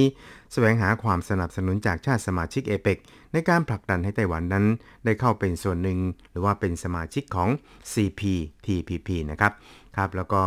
[0.54, 2.97] แสวงหาความสนับสนุนจากชาติสมาชิกเอเปก
[3.34, 4.65] ในการผลักดันให้ไต้หวันนั้น
[5.06, 5.99] ได้เข้าเป็นส่วนหนึ่ง
[6.32, 7.49] หรือว่าเป็นสมาชิกของ
[7.93, 9.54] CPTPP นะครับ
[9.97, 10.43] ครับแล้วก็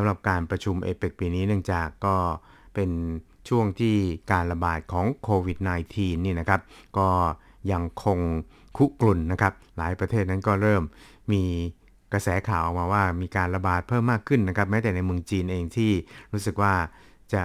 [0.00, 2.16] ำหรับการประชุมเอเปกปีนี้เนื่องจากก็
[2.74, 2.90] เป็น
[3.48, 3.96] ช่วงที่
[4.32, 5.58] การระบาดของโควิด
[5.92, 6.60] -19 นี่นะครับ
[6.98, 7.08] ก็
[7.72, 8.18] ยังคง
[8.76, 10.82] คุกรุ่นนะครับ หลายประเทศนั้นก็เริ่ม
[11.32, 11.42] มี
[12.12, 15.92] กระแสข่าวออกมาว่ามีการระบาดเพิ่มมากขึ้นนะครับ แม้แต่ในเมืองจีนเองที่
[16.32, 16.74] รู้สึกว่า
[17.32, 17.42] จะ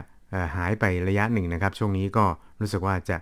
[0.56, 2.26] หายไประยะหนึ่งนะครับ ช่วงนี้ก็
[2.62, 3.18] รู้สึกว่าจะ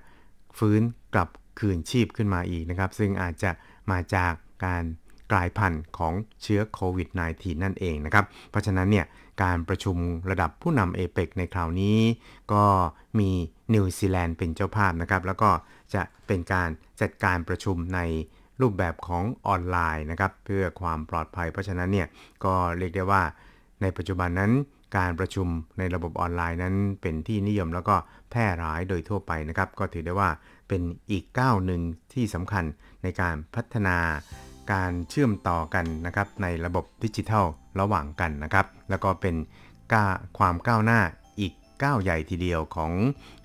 [0.57, 0.81] ฟื้น
[1.13, 3.51] กลับคืนชีพขึ้นมาอีกนะครับ ซึ่งอาจจะ
[3.91, 4.33] มาจาก
[4.65, 4.83] การ
[5.31, 6.13] กลายพันธุ์ของ
[6.43, 9.05] เชื้อโควิด -19 นั่นเองนะครับ เพราะฉะนั้นเนี่ย
[9.41, 9.97] การประชุม
[10.32, 11.97] ระดับผู้นำเอเปกในคราวนี้
[12.54, 12.65] ก็
[13.19, 13.30] มี
[13.73, 15.49] นิวซีแลนด์เป็นเจ้าภาพนะครับ แล้วก็
[15.93, 16.69] จะเป็นการ
[17.01, 17.99] จัดการประชุมใน
[18.62, 22.08] รูปแบบของออนไลน์นะครับเพื่อความปลอดภัย เพราะฉะนั้นเนี่ย
[22.45, 23.21] ก็เรียกได้ว่า
[23.82, 24.51] ในปัจจุบันนั้น
[24.97, 27.95] การประชุมในระบบออนไลน์นั้นเป็นที่นิยมแล้วก็
[28.30, 30.30] แพร่หลายโดยทั่วไปนะครับ ก็ถือได้ว่า
[30.67, 31.82] เป็นอีกก้าวหนึ่ง
[32.13, 32.63] ที่สำคัญ
[33.04, 33.97] ในการพัฒนา
[34.71, 37.45] การเชื่อมต่อกันนะครับในระบบดิจิทัล
[37.80, 39.36] ระหว่างกันนะครับ แล้วก็เป็น
[39.91, 40.06] ก้า
[40.38, 41.00] ความก้าวหน้า
[41.39, 42.91] อีกก้าวใหญ่ทีเดียวของ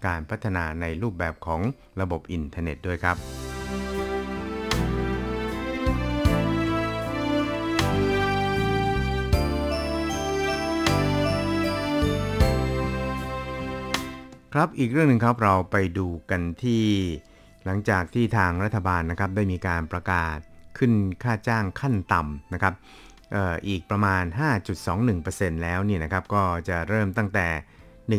[0.06, 1.60] การพัฒนาในรูปแบบของ
[2.00, 3.16] ระบบอินเทอร์เน็ตด้วยครับ
[14.54, 16.84] ครับอีกเรื่องหนึ่งครับเราไปดูกันที่
[17.64, 20.38] หลังจากที่ทางรัฐบาลนะครับได้มีการประกาศ
[20.78, 22.74] ขึ้นค่าจ้างขั้นต่ำนะครับ
[23.68, 24.24] อีกประมาณ
[24.92, 27.46] 5.21%แล้วเนี่ยนะครับก็จะเริ่มตั้งแต่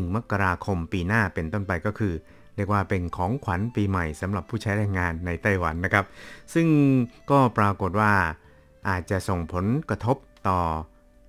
[0.04, 2.14] 1 มกราคมปีหน้าเป็นต้นไปก็คือ
[2.56, 6.06] เรียกว่าเป็นของขวัญปีใหม่สำหรับผู้ใช้แรงงานในไต้หวันนะครับ
[6.54, 6.68] ซึ่ง
[7.32, 8.14] ก็ปรากฏว่า
[8.90, 10.18] อาจจะส่งผลกระทบ
[10.48, 10.60] ต่อ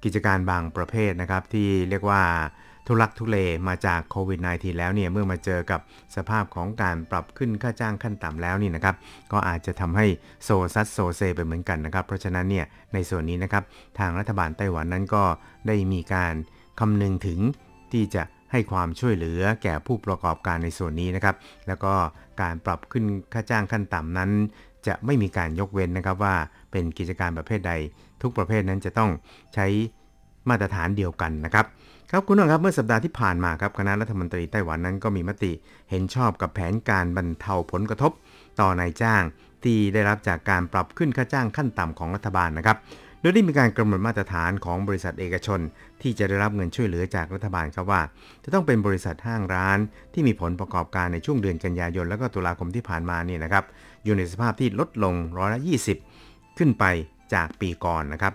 [0.05, 2.23] กิจการบางประเภทนะครับ ที่เรียกว่า
[2.89, 3.37] ทุลักทุเล
[3.69, 5.81] มาจากโควิด -19 แล้วเนี่ยเมื่อมาเจอกับ
[6.17, 8.97] สภาพของการปรับขึ้นค่าจ้างขั้นต่ำแล้วนี่นะครับ
[9.33, 10.07] ก็อาจจะทำให้
[10.45, 13.65] โซซัสโซเซไปเหมือนกันนะครับ เพราะฉะนั้นเนี่ยในส่วนนี้นะครับ
[13.99, 15.25] ทางรัฐบาลไต้หวันนั้นก็
[15.67, 16.35] ได้มีการ
[16.81, 17.41] คำนึงถึง
[17.93, 18.23] ที่จะ
[18.53, 21.37] ให้ความช่วยเหลือแก่ผู้ประกอบการในส่วนนี้นะครับ
[21.69, 21.93] แล้วก็
[22.43, 24.31] การปรับขึ้นค่าจ้างขั้นต่ำนั้น
[24.87, 26.35] จะไม่มีการยกเว้นนะครับว่า
[26.71, 27.73] เป็นกิจการประเภทใด
[28.23, 29.11] ทุกประเภทนั้นจะต้อง
[29.55, 29.67] ใช้
[30.49, 31.67] มาตรฐานเดียวกันนะครับ
[32.13, 35.53] ครับคุณผู้ชมครับเมื่อสัปดาห์ที่ผ่านมาครับคณะรัฐมนตรีไต้หวันนั้นก็มีมติ
[35.91, 38.13] เห็นชอบกับแผนการบรรเทาผลกระทบ
[38.61, 39.23] ต่อนายจ้าง
[39.65, 42.77] ที่ได้รับจากการปรับขึ้นค่าจ้างขั้นต่ำของรัฐบาลนะครับ
[43.21, 45.61] โดยได้มีการกำหนดมาตรฐานของบริษัทเอกชน
[46.03, 48.03] ที่จะได้รับเงินช่วยเหลือจากรัฐบาลครับว่า
[48.45, 49.79] จะต้องเป็นบริษัทห้างร้าน
[50.13, 53.65] ที่มีผลประกอบการในช่วงเดือนกันยายน และก็ตุลาคมที่ผ่านมานี่นะครับ
[54.05, 55.61] อยู่ในสภาพที่ลดลงร้อยละ
[56.09, 56.85] 20 ขึ้นไป
[57.35, 58.35] จากปีก่อนนะครับ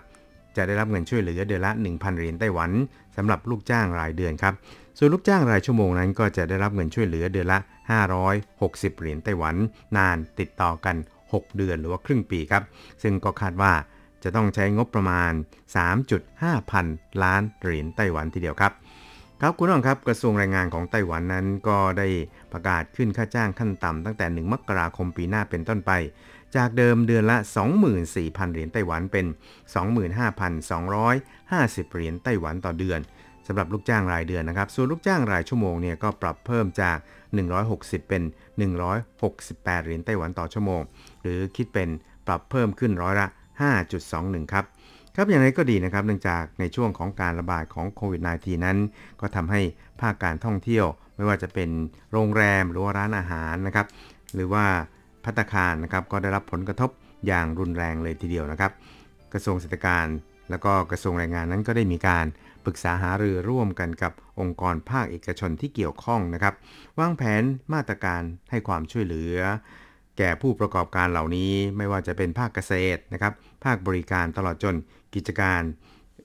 [0.58, 2.70] จะได้รับเงินช่วยเหลือเดือนละ 1,000 เหรียญไต้หวัน
[3.16, 4.54] สำหรับลูกจ้างรายเดือนครับ
[4.98, 7.58] ส่วนลูกจ้างรายชั่วโมงนั้น ก็จะได้รับเงินช่วยเหลือเดือนละ
[8.34, 9.54] 560 เหรียญไต้หวัน
[9.96, 10.96] นานติดต่อกัน
[11.26, 12.62] 6 เดือนหรือว่าครึ่งปีครับ
[13.02, 13.72] ซึ่งก็คาดว่า
[14.22, 15.32] จะต้องใช้งบประมาณ
[16.00, 16.86] 3.5 พัน
[17.22, 18.72] ล้านเหรียญไต้หวันทีเดียวครับ
[19.40, 22.08] ครับคุณผู้ชมครับกระทรวงแรงงานของไต้หวันนั้นก็ได้
[22.52, 25.92] ประกาศขึ้นค่าจ้างขั้นต่ำตั้งแต่ 1 มกราคมปีหน้าเป็นต้นไป
[26.56, 27.36] จากเดิมเดือนละ
[27.94, 29.26] 24,000 เหรียญไต้หวันเป็น
[30.24, 33.00] 25,250 เหรียญไต้หวันต่อเดือน
[33.46, 36.98] สำหรับลูกจ้างรายเดือนนะครับ ส่วนลูกจ้างรายชั่วโมงเนี่ยก็ปรับเพิ่มจาก
[37.54, 38.22] 160 เป็น
[39.04, 40.80] 168 เหรียญไต้หวันต่อชั่วโมง
[41.22, 41.88] หรือคิดเป็น
[42.26, 43.26] ปรับเพิ่มขึ้นร้อยละ
[43.90, 44.64] 5.21 ครับ
[45.14, 48.78] ครับอย่างไรก็ดีนะครับ เนื่องจากในช่วงของการระบาดของโควิด -19 นั้น
[49.20, 49.60] ก็ทำให้
[50.00, 50.86] ภาคการท่องเที่ยว
[51.16, 51.70] ไม่ว่าจะเป็น
[52.12, 53.86] โรงแรมหรือว่าร้านอาหารนะครับ
[54.34, 54.64] หรือว่า
[55.24, 56.90] พัตตาคารนะครับก็ได้รับผลกระทบ
[57.26, 58.72] อย่างรุนแรงเลยทีเดียวนะครับ
[59.32, 60.06] กระทรวงเศรษฐการ
[60.50, 62.26] แล้วก็กระทรวงแรงงานนั้นก็ได้มีการ
[62.64, 66.54] ปรึกษาหารือร่วมกันกับองค์กรภาคเอกชนที่เกี่ยวข้องนะครับ
[66.98, 67.42] วางแผน
[67.74, 69.36] มาตรการให้ความช่วยเหลือ
[70.18, 73.32] แก่ผู้ประกอบการเหล่านี้ไม่ว่าจะเป็นภาคเกษตรนะครับ
[73.64, 74.74] ภาคบริการตลอดจน
[75.14, 75.62] กิจการ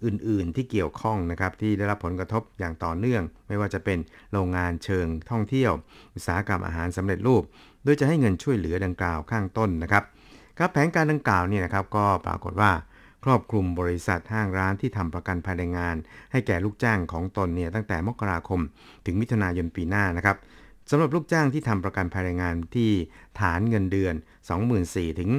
[0.06, 4.00] อื่น ๆ ที่เกี่ยวข้องนะครับที่ได้รับผลกระทบอย่างต่อเนื่อง ไม่ว่าจะเป็น
[4.32, 5.72] โรงงานเชิงท่องเที่ยว
[6.16, 7.44] อุตสาหกรรมอาหารสำเร็จรูป
[7.84, 10.04] โดยจะให้เงินช่วยเหลือดังกล่าวข้างต้นนะครับ
[10.58, 12.72] ครับแผนการดังกล่าวเนี่ยนะครับก็ปรากฏว่า
[13.24, 15.96] ครอบคลุมบริษัทห้างร้านที่ทำประกันภายในงาน
[16.32, 18.60] ให้แก่ลูกจ้างของตนเนี่ยตั้งแต่มกราคม
[19.06, 20.38] ถึงมิถุนายนปีหน้านะครับ
[20.90, 22.92] สำหรับลูกจ้างที่ทำประกันภายในงานที่
[23.40, 24.14] ฐานเงินเดือน
[24.68, 25.30] 24,000 ถึง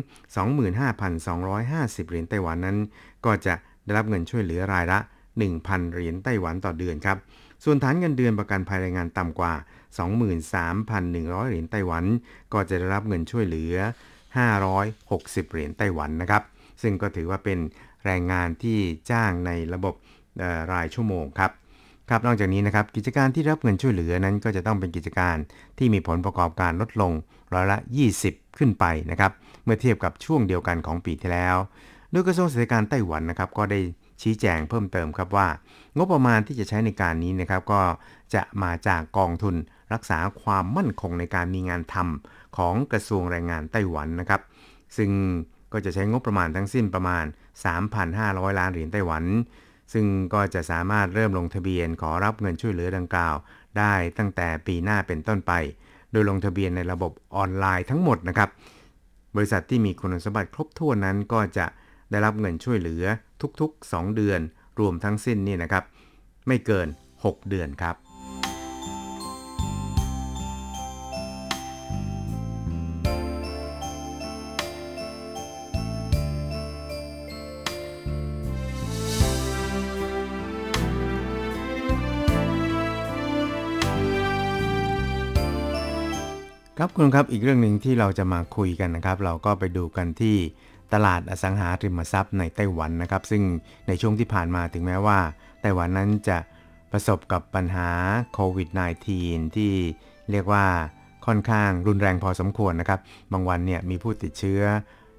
[0.80, 2.78] 25,250 เหรียญไต้หวันนั้น
[3.24, 4.98] ก็จะได้รับเงินช่วยเหลือรายละ
[5.46, 7.18] 1,000 เหรียญไต้หวันต่อเดือนครับ
[7.64, 9.52] ส่วนฐานเงินเดือนประกันภายในงานต่ำกว่า
[9.98, 12.04] 23,100 เหรียญไต้หวัน
[12.52, 13.74] ก็จะได้รับเงินช่วยเหลือ
[14.40, 16.42] 560 เหรียญไต้หวันนะครับ
[16.82, 17.58] ซึ่งก็ถือว่าเป็น
[18.04, 18.78] แรงงานที่
[19.10, 19.94] จ้างในระบบ
[20.72, 21.50] รายชั่วโมงครับ
[22.10, 25.36] ครับนอกจากนี้นะครับกิจการที่รับเงินช่วยเหลือนั้นก็จะต้องเป็นกิจการ
[25.78, 27.12] ที่มีผลประกอบการลดลง
[27.54, 27.78] ร้อยละ
[28.18, 29.32] 20 ขึ้นไปนะครับ
[29.64, 31.56] เมื่อเทียบกับช่วงเดียวกันของปีที่แล้ว
[32.10, 33.80] โดยกระทรวงเศรษฐการไต้หวันนะครับก็ได้
[34.22, 35.48] ชี้แจงเพิ่มเติมครับว่า
[35.96, 37.80] งบประมาณที่จะใช้ในการนี้นะครับก็
[38.34, 39.54] จะมาจากกองทุน
[39.92, 44.40] รักษาความมั่นคงในการมีงานทำของกระทรวงแรงงานไต้หวันนะครับ
[44.96, 45.10] ซึ่ง
[45.72, 47.24] ก็จะใช้งบประมาณทั้งสิ้นประมาณ
[47.92, 49.24] 3,500 ล้านเหรียญไต้หวัน
[49.92, 53.34] ซึ่งก็จะสามารถเริ่มลงทะเบียนขอรับเงินช่วยเหลือดังกล่าว
[53.78, 55.52] ได้ตั้งแต่ปีหน้าเป็นต้นไป
[56.12, 58.50] โดยลงทะเบียนในระบบออนไลน์ทั้งหมดนะครับ
[59.36, 61.66] บริษัทที่มีคุณสมบัติครบถ้วนนั้นก็จะ
[62.10, 63.04] ได้รับเงินช่วยเหลือ
[63.60, 64.40] ทุกๆ 2 เดือน
[64.80, 65.84] รวมทั้งสิ้นนี่นะครับ
[66.46, 68.09] ไม่เกิน 6 เดือนครับ
[86.82, 90.36] ครับคุณครับอีกเรื่องหนึ่งที่เราจะมาคุยกันนะครับ เราก็ไปดูกันที่
[90.94, 93.42] ตลาดอสังหาริมทรัพย์ในไต้หวันนะครับ ซึ่ง
[93.88, 95.18] ในช่วงที่ผ่านมาถึงแม้ว่า
[95.60, 96.38] ไต้หวันนั้นจะ
[96.92, 97.88] ประสบกับปัญหา
[98.34, 98.68] โควิด
[99.12, 99.72] -19 ที่
[100.30, 100.64] เรียกว่า
[101.26, 103.00] ค่อนข้างรุนแรงพอสมควรนะครับ
[103.32, 104.62] บางวันเนี่ยมีผู้ติดเชื้อ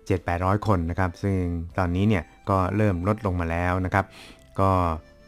[0.06, 1.38] 7-800 คนนะครับ ซึ่ง
[1.78, 4.06] ตอนนี้เนี่ยก็เริ่มลดลงมาแล้วนะครับ
[4.60, 4.70] ก็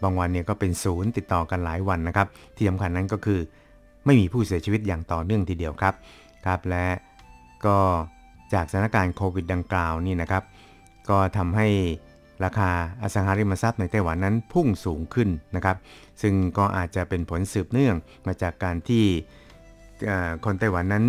[0.03, 3.41] บางวันเนี่ยก็เป็นศูนย์ติดต่อกันหลายวันนะครับ ที่สำคัญนั้นก็คือ
[4.05, 5.93] ไม่มีผู้เสียชีวิตอย่างต่อเนื่องทีเดียวครับ
[6.45, 6.87] ครับและ
[7.65, 7.79] ก็
[8.53, 10.43] จากสถานการณ์โควิดดังกล่าวนี่นะครับ
[11.09, 11.67] ก็ทำให้
[12.43, 15.77] ราคาอสังหาริมทรัพย์ในไต้หวันนั้นพุ่งสูงขึ้นนะครับ
[16.21, 17.95] ซึ่งก็อาจจะเป็นผลสืบเนื่อง
[18.27, 19.05] มาจากการที่
[20.45, 21.05] คนไต้หวันนั้น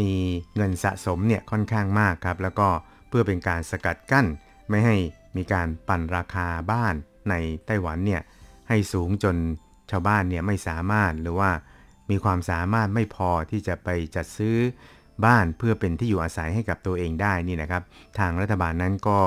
[0.00, 0.12] มี
[0.56, 2.68] เงินสะสมเนี่ยค่อนข้างมากครับ แล้วก็
[3.08, 4.26] เพื่อเป็นการสกัดกั้น
[4.68, 4.96] ไม่ให้
[5.36, 6.94] มีการปั่นราคาบ้าน
[7.30, 7.34] ใน
[7.66, 8.22] ไต้หวันเนี่ย
[8.68, 9.36] ให้สูงจน
[9.90, 11.50] ชาวบ้านเนี่ยไม่สามารถหรือว่า
[12.10, 14.56] มีความสามารถไม่พอที่จะไปจัดซื้อ
[15.24, 17.82] บ้านเพื่อเป็นที่อยู่อาศัยให้กับตัวเองได้นี่นะครับ
[18.18, 19.20] ทางรัฐบาลนั้นก็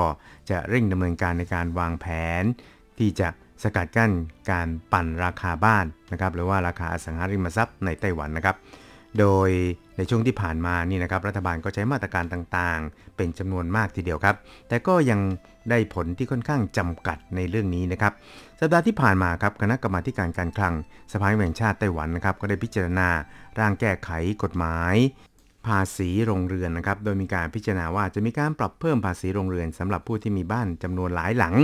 [0.50, 2.06] จะเร่งดำเนินการในการวางแผ
[2.42, 2.44] น
[2.98, 3.28] ที่จะ
[3.62, 4.10] สกัดกั้น
[4.50, 8.56] การปั่นราคาบ้านนะครับ หรือว่าราคาอสังหาริมทรัพย์ในไต้หวันนะครับ
[9.20, 9.50] โดย
[9.96, 14.36] ในช่วงที่ผ่านมานี่นะครับรัฐบาลก็ใช้มาตรการต่างๆ เป็นจำนวนมากทีเดียวครับ
[14.68, 15.20] แต่ก็ยัง
[15.70, 18.12] ได้ผลที่ค่อนข้างจำกัดในเรื่องนี้นะครับ
[18.60, 20.74] สัปดาห์ที่ผ่านมาครับคณะกรรมาการการคลัง
[21.12, 23.08] สภาแห่งชาติไต้หวันนะครับก็ได้พิจารณา
[23.58, 24.10] ร่างแก้ไข
[24.42, 24.94] กฎหมาย
[25.66, 31.54] ภาษีโรงเรือนนะครับ โดยมีการพิจารณาว่าจะมีการปรับเพิ่มภาษีโรงเรือนสำหรับผู้ที่มีบ้านจำนวนหลายหลัง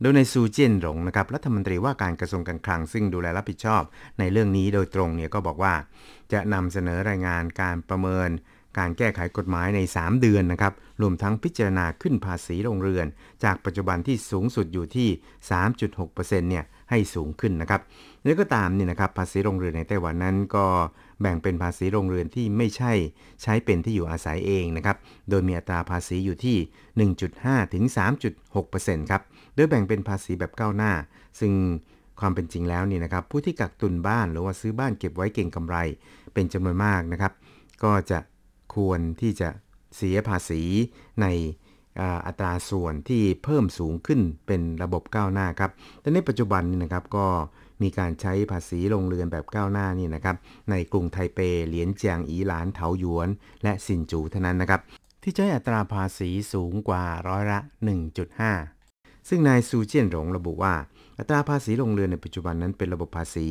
[0.00, 3.82] โดยในซูเจียนหลงนะครับรัฐมนตรีว่าการกระทรวงการคลังซึ่งดูแลรับผิดชอบ
[4.18, 5.74] ในเรื่องนี้โดยตรงเนี่ยก็บอกว่า
[6.32, 8.30] จะนำเสนอรายงานการประเมิน
[8.78, 13.06] การแก้ไขกฎหมายใน 3 เดือนนะครับรวมทั้งพิจารณาขึ้นภาษีโรงเรือน
[13.44, 15.08] จากปัจจุบันที่สูงสุดอยู่ที่
[15.78, 17.80] 3.6%เนี่ยให้สูงขึ้นนะครับ
[18.24, 20.66] แล้วก็ตามนี่นะครับภาษีโรงเรือนในไต้หวันนั้นก็
[21.20, 22.92] แบ่งเป็นภาษีโรงเรือนที่ไม่ใช่
[23.42, 24.96] ใช้เป็นที่อยู่อาศัยเองนะครับ
[25.30, 26.56] โดยมีอัตราภาษีอยู่ที่
[27.20, 27.84] 1.5 ถึง
[28.48, 29.22] 3.6%ครับ
[29.58, 30.92] โดยแบ่งเป็นภาษีแบบก้าวหน้า
[31.40, 31.52] ซึ่ง
[32.20, 35.76] ความเป็นจริงแล้วนี่นะครับผู้ที่กักตุนบ้านหรือว่าซื้อบ้านเก็บไว้เก่งกำไร
[36.34, 37.32] เป็นจำนวนมากนะครับ
[37.84, 38.18] ก็จะ
[38.74, 39.48] ควรที่จะ
[39.96, 40.62] เสียภาษี
[41.22, 41.26] ใน
[42.26, 47.26] อัตราส่วนที่เพิ่มสูงขึ้นเป็นระบบก้าวหน้าครับ แต่ในปัจจุบันนี่นะครับก็
[47.82, 50.36] มีการใช้ภาษีโรงเรือนแบบก้าวหน้านี่นะครับ
[50.70, 53.28] ในกรุงไทเป เหลียนเจียงอีหลานเถาหยวน
[53.62, 54.80] และซินจูเท่านั้นนะครับ
[55.22, 57.60] ที่ใช้อัตราภาษีสูงกว่าร้อยละ
[58.22, 58.77] 1.5
[59.28, 60.74] ซึ่งนายซูเจียนหลงระบุว่า
[61.18, 63.48] อัตราภาษีโรงเรือนในปัจจุบันนั้นเป็นระบบภาษี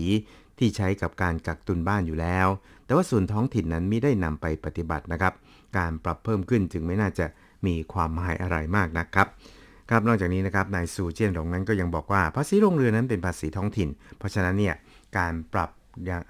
[0.60, 2.48] ที่ใช้กับการกักตุนบ้านอยู่แล้ว
[2.86, 5.34] แต่ว่าส่วนท้องถิ่นนั้นไม่ได้นำไปปฏิบัตินะครับ
[5.78, 7.26] การปรับเพิ่มขึ้นจึงไม่น่าจะ
[7.66, 9.28] มีความหมายอะไรมากนะครับ
[9.90, 14.76] ครับนอกจากนี้นะครับนายซูเจียนหลงนั้นก็ยังบอกว่าภาษีโรงเรือนนั้นเป็นภาษีท้องถิ่น เพราะฉะนั้นเนี่ย
[15.18, 15.70] การปรับ
[16.06, 16.22] อย่าง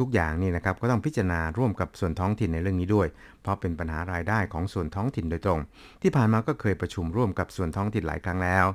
[0.00, 3.08] ทุกๆ อย่างนี่นะครับก็ต้องพิจารณาร่วมกับส่วนท้องถิ่นในเรื่องนี้ด้วย
[3.42, 5.60] เพราะเป็นปัญหารายได้ของส่วนท้องถิ่นโดยตรง
[6.02, 8.66] ที่ผ่านมาก็เคยประชุมร่วมกับส่วนท้องถิ่นหลายครั้งแล้ว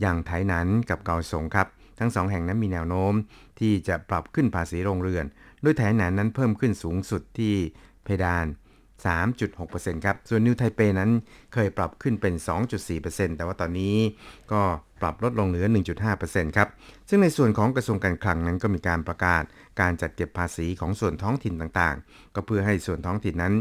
[0.00, 1.66] อย่างไทยนั้นกับเกาสงครับ
[1.98, 3.12] ทั้งสองแห่งนั้นมีแนวโน้ม
[3.60, 5.24] ที่จะปรับขึ้นภาษีโรงเรือน
[5.62, 7.54] โดยไทยนั้นนั้นเพิ่มขึ้นสูงสุดที่
[8.04, 8.46] เพดาน
[9.06, 11.10] 3.6%ครับ ส่วนนิวไทเปนั้น
[11.54, 12.34] เคยปรับขึ้นเป็น
[12.86, 13.96] 2.4%แต่ว่าตอนนี้
[14.52, 14.62] ก็
[15.02, 15.66] ปรับลดลงเหลือ
[16.10, 16.68] 1.5%ครับ
[17.08, 19.42] ซึ่งในส่วนของกระทรวงการคลังนั้นก็มีการประกาศ
[19.80, 23.54] การจัดเก็บภาษีของส่วนท้องถิ่นต่างๆ ก็เพื่อให้ส่วนท้องถิ่นนั้น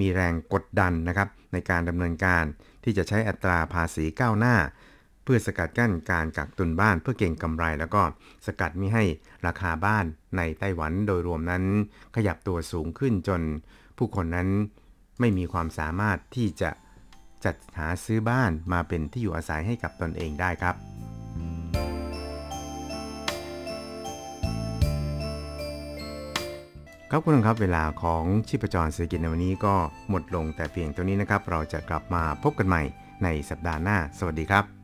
[0.00, 2.44] มีแรงกดดันนะครับในการดำเนินการ
[2.84, 4.56] ที่จะใช้อัตราภาษีก้าวหน้า
[5.24, 8.02] เพื่อสกัดกั้นการกักตุนบ้านเพื่อเก่งกำไร แล้วก็
[8.46, 9.04] สกัดไม่ให้
[9.46, 10.04] ราคาบ้าน
[10.36, 11.64] ในไต้หวันโดยรวมนั้น
[12.16, 13.40] ขยับตัวสูงขึ้นจน
[13.98, 14.48] ผู้คนนั้น
[15.20, 16.70] ไม่มีความสามารถที่จะ
[17.44, 20.74] จัดหาซื้อบ้านมาเป็นที่อยู่อาศัยให้กับตนเองได้ครับ
[27.10, 29.74] ครับคุณผู้ชมครับเวลาของชีพจรเศรษฐกิจในวันนี้ก็
[30.10, 32.82] หมดลงแต่เพียงเท่านี้นะครับ เราจะกลับมาพบกันใหม่
[33.22, 34.83] ในสัปดาห์หน้า สวัสดีครับ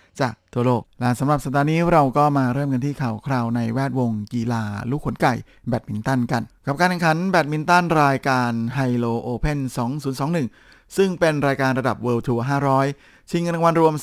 [0.21, 5.33] จากทั่วโลก และสำหรับสัปดาห์นี้เราก็มาเริ่มกันที่ข่าวคราวในแวดวงกีฬาลูกขนไก่
[5.67, 9.59] แบดมินตันกัน กับการแข่งขันแบดมินตันรายการ Hylo Open
[10.27, 12.41] 2021 ซึ่งเป็นรายการระดับ World Tour
[12.85, 13.93] 500 ชิงเงินรางวัลรวม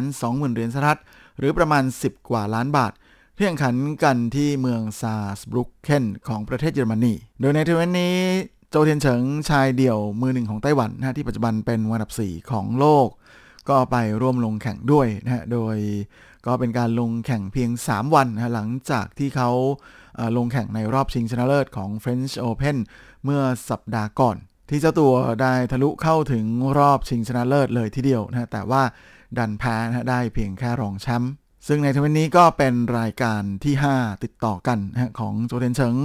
[0.00, 1.00] 320,000 เหรียญสหรัฐ
[1.38, 2.92] หรือประมาณ 10 กว่าล้านบาท
[3.36, 3.74] ที่แข่งขัน
[4.04, 8.16] กันที่เมืองซาร์สบรุกเคนของประเทศเยอรมนี โดยในทัวร์นาเมนต์นี้
[8.70, 13.08] โจเทียนเฉิงชายเดี่ยวมือหนึ่งของไต้หวันนะฮะที่ปัจจุบันเป็นอันดับ 4 ของโลก
[13.68, 15.76] ก็ไปร่วมลงแข่งด้วยนะฮะ โดย
[16.46, 19.50] ก็เป็นการลงแข่งเพียง 3 วันนะฮะหลังจากที่เขา
[20.36, 22.76] ลงแข่งในรอบชิงชนะเลิศของ French Open
[23.24, 24.36] เมื่อสัปดาห์ก่อน
[24.70, 26.46] ที่เจ้าตัวได้ทะลุเข้าถึง
[26.78, 28.82] รอบชิงชนะเลิศเลยทีเดียวนะฮะแต่ว่า
[29.38, 31.32] ดันแพ้นะฮะได้เพียงแค่รองแชมป์
[31.66, 35.96] ซึ่งในทัวร์นาเมนต์นี้ก็เป็นรายการที่ 5 ติดต่อกันนะของโจเทนเฉิง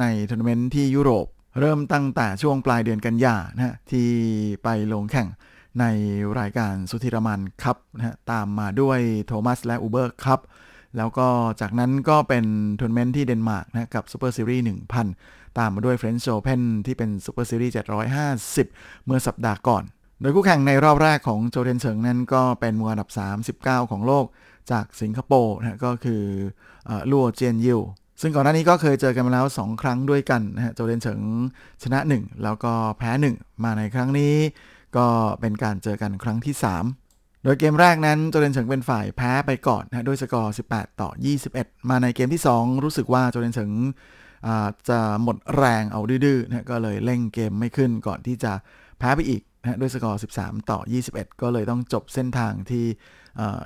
[0.00, 1.26] ในทัวร์นาเมนต์ที่ยุโรป
[1.60, 4.08] เริ่มตั้งแต่ช่วงปลายเดือนกันยานะฮะที่
[4.62, 5.28] ไปลงแข่ง
[5.80, 5.84] ใน
[6.40, 10.40] รายการ Sudirman Cup นะฮะตามมาด้วยโทมัสและ Uber Cup
[10.96, 11.28] แล้วก็
[11.60, 12.44] จากนั้นก็เป็น
[12.80, 14.64] ทัวร์นาเมนต์ที่เดนมาร์กนะกับ Super Series
[15.10, 17.74] 1,000 ตามมาด้วย French Open ที่เป็น Super Series
[18.38, 19.84] 750 เมื่อสัปดาห์ก่อน
[20.20, 23.10] โดยคู่แข่งในรอบแรกของโจเทนเฉิงนั้นก็เป็นมืออันดับ
[23.84, 24.24] 39 ของโลก
[24.70, 26.22] จากสิงคโปร์นะก็คือ
[26.86, 27.80] เอ่อลัวเจียนยิว
[28.20, 31.20] ซึ่งก่อนหน้านี้ก็เคยเจอกันมาแล้ว 2 ครั้งด้วยกันนะฮะโจเดนเฉิง
[31.82, 34.34] ชนะ 1 แล้วก็แพ้ 1 มาในครั้งนี้
[34.96, 35.06] ก็
[35.40, 36.54] เป็นการเจอกันครั้งที่
[36.98, 41.10] 3 โดยเกมแรกนั้นโจเดนเฉิงเป็นฝ่ายแพ้ไปก่อนนะด้วยสกอร์ 18 ต่อ
[41.48, 43.70] 21 มาในเกมที่ 2 รู้สึกว่าโจเดนเฉิง
[44.88, 48.52] จะหมดแรงเอาดื้อๆนะก็เลยเร่งเกมไม่ขึ้นก่อนที่จะ
[48.98, 50.78] แพ้ไปอีกนะด้วยสกอร์ 13 ต่อ
[51.10, 52.84] 21 ก็เลยต้องจบเส้นทางที่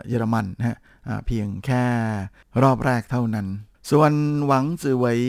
[0.08, 0.78] เยอรมันนะฮะ
[1.26, 1.84] เพียงแค่
[2.62, 3.46] รอบแรกเท่านั้น
[3.90, 4.12] ส่วน
[4.46, 5.20] หวังจือเหวย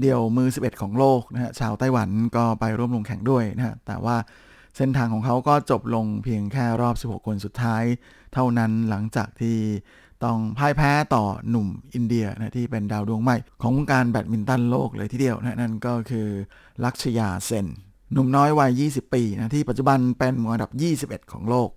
[0.00, 4.16] เดี่ยวมือ 11 ของโลกนะฮะชาวไต้หวันก็ไปร่วมลงแข่งด้วยนะฮะแต่ว่า
[4.76, 7.84] เส้นทางของเขาก็จบลงเพียงแค่รอบ 16 คนสุดท้าย
[8.34, 9.56] เท่านั้นหลังจากที่
[10.24, 16.28] ต้องพ่ายแพ้ต่อหนุ่มอินเดียนะที่เป็นดาวดวงใหม่ ของวงการแบดมินตันโลกเลยทีเดียวนะนั่นก็คือ
[16.84, 17.66] ลักชยาเซน
[18.12, 20.70] หนุ่มน้อยวัย 20 ปีนะที่ปัจจุบันเป็นมืออันดับ
[21.20, 21.70] 21 ของโลก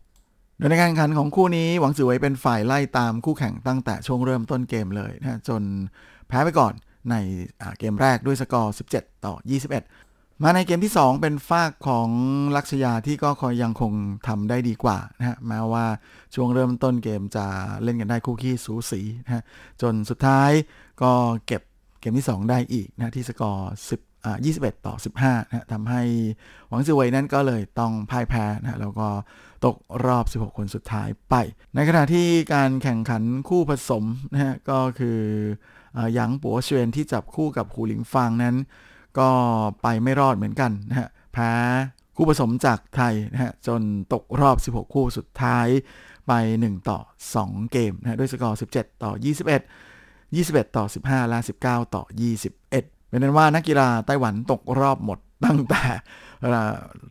[0.58, 5.62] โดยในการแข่งขันของคู่นี้หวังจือเหวยเป็นฝ่ายไล่ตามคู่แข่งตั้งแต่ช่วงเริ่มต้นเกมเลยนะจน
[6.28, 6.74] แพ้ไปก่อน
[7.12, 7.16] ใน
[7.80, 9.34] เกมแรกด้วยสกอร์ 17 ต่อ
[9.74, 10.05] 21
[10.44, 12.10] มาในเกมที่ 2 เป็นฝากของ
[12.56, 13.94] ลักษยาที่ก็คอยยังคง
[14.28, 15.86] ทำได้ดีกว่านะฮะแม้ว่า
[16.36, 17.46] ช่วงเริ่มต้นเกมจะ
[17.84, 19.44] เล่นกันได้คู่ขี้สูสีนะฮะ
[19.82, 20.52] จนสุดท้าย
[21.02, 21.12] ก็
[21.48, 21.62] เก็บ
[22.00, 26.02] เกมที่ 2 ได้อีกนะที่สกอร์10อ่า21 ต่อ 15นะฮะทำให้
[26.68, 29.08] หวังจือเวยนั้นก็เลยต้องพ่ายแพ้นะฮะแล้วก็
[29.66, 31.36] ตกรอบ 16 คนสุดท้ายไป
[31.76, 35.20] ในขณะที่การแข่งขันคู่ผสมนะฮะก็คือ
[35.98, 38.56] อ่อหยางปัวเชวนที่จับคู่กับหูหลิงฟางนั้น
[39.20, 39.30] ก็
[39.82, 41.52] ไปไม่รอดเหมือนกันนะฮะแพ้
[42.16, 43.82] คู่ผสมจากไทยนะฮะจน
[44.14, 45.68] ตกรอบ 16 คู่สุดท้าย
[46.28, 46.32] ไป
[46.64, 47.00] 1 ต่อ
[47.36, 49.12] 2 เกมนะฮะด้วยสกอร์ 17 ต่อ
[49.90, 52.04] 21 21 ต่อ 15 และ 19 ต่อ
[52.56, 55.84] 21 เป็นอันว่านักกีฬาไต้หวันตกรอบหมดตั้งแต่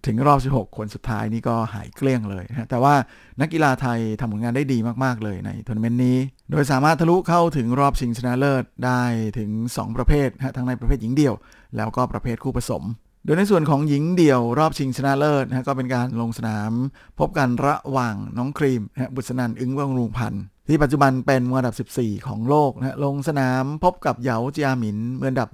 [0.07, 2.95] ถึงรอบ 16 คนสุดท้ายนี่ก็หายเกลี้ยงเลยนะแต่ว่า
[3.41, 6.19] นักกีฬาไทยทำผลงานได้ดีมากๆเลยในทัวร์นาเมนต์นี้
[6.51, 9.03] โดยสามารถทะลุเข้าถึงรอบชิงชนะเลิศได้
[9.39, 11.35] ถึง 2 ประเภทนะทั้งในประเภทหญิงเดี่ยว
[11.77, 12.85] แล้วก็ประเภทคู่ผสม
[13.25, 16.73] โดยในส่วนของหญิงเดี่ยวรอบชิงชนะเลิศนะก็เป็นการลงสนาม
[17.19, 25.49] พบกันระหว่างน้องครีมนะบุศนันทน์ อึ๊งบำรุงพันธุ์ที่ปัจจุบันเป็นมืออันดับ 14 ของโลกนะลงสนามพบกับเหยาเจียหมินมืออันดับ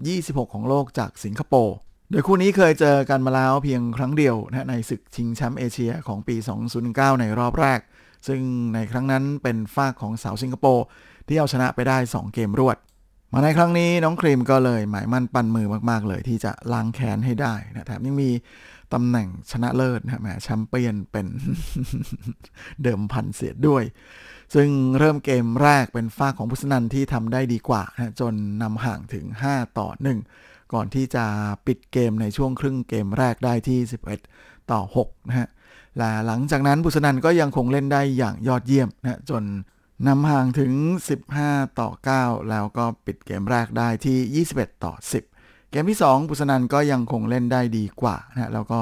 [0.47, 1.77] 26 ของโลกจากสิงคโปร์
[2.13, 6.37] โดยคู่นี้เคยเจอกันมาแล้วเพียงครั้งเดียวนะในศึกชิงแชมป์เอเชียของปี
[6.79, 7.81] 2019 ในรอบแรก
[8.27, 8.41] ซึ่ง
[8.75, 10.87] ในครั้งนั้นเป็นฟากของสาวสิงคโปร์
[11.27, 12.77] ที่เอาชนะไปได้ 2 เกมรวด
[13.33, 18.31] มาในครั้งนี้น้องครีมก็เลยหมายมั่นปั้นมือมากๆ เลยที่จะล้างแค้นให้ได้นะแถมยังมี
[18.93, 21.27] ตำแหน่งชนะเลิศนะแหมแชมเปี้ยนเป็น
[22.83, 23.85] เดิมพันเสียด้วย
[24.55, 24.69] ซึ่ง
[24.99, 31.25] เริ่มเกมแรกเป็นฟากของบุศนันทน์ที่ทำได้ดีกว่านะจนนำห่างถึง 5 ต่อ 1 ก่อนที่จะ
[31.67, 33.79] ปิดเกมในช่วงครึ่งเกมแรกได้ที่
[34.27, 35.49] 11 ต่อ 6 นะฮะ
[35.99, 39.43] และหลังจากนั้นบุษนันก็ยังคงเล่นได้อย่างยอดเยี่ยมนะจน
[40.07, 40.73] นำห่างถึง
[41.27, 41.91] 15 ต่อ
[42.21, 44.93] 9 แล้วก็ปิดเกมแรกได้ที่ 21 ต่อ
[45.33, 48.81] 10 เกมที่ 2 บุษนันก็ยังคงเล่นได้ดีกว่านะแล้วก็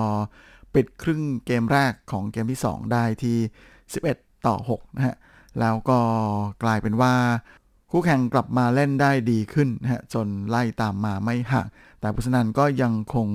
[0.75, 3.37] ปิดครึ่งเกมแรกของเกมที่ 2 ได้ที่
[3.91, 5.17] 11 ต่อ 6 นะฮะ
[5.61, 5.99] แล้วก็
[6.63, 7.15] กลายเป็นว่า
[7.91, 11.67] คู่แข่งกลับมาเล่นได้ดีขึ้นนะฮะจนไล่ตามมาไม่ห่าง
[12.01, 13.29] แต่บุษนันก็ยังคง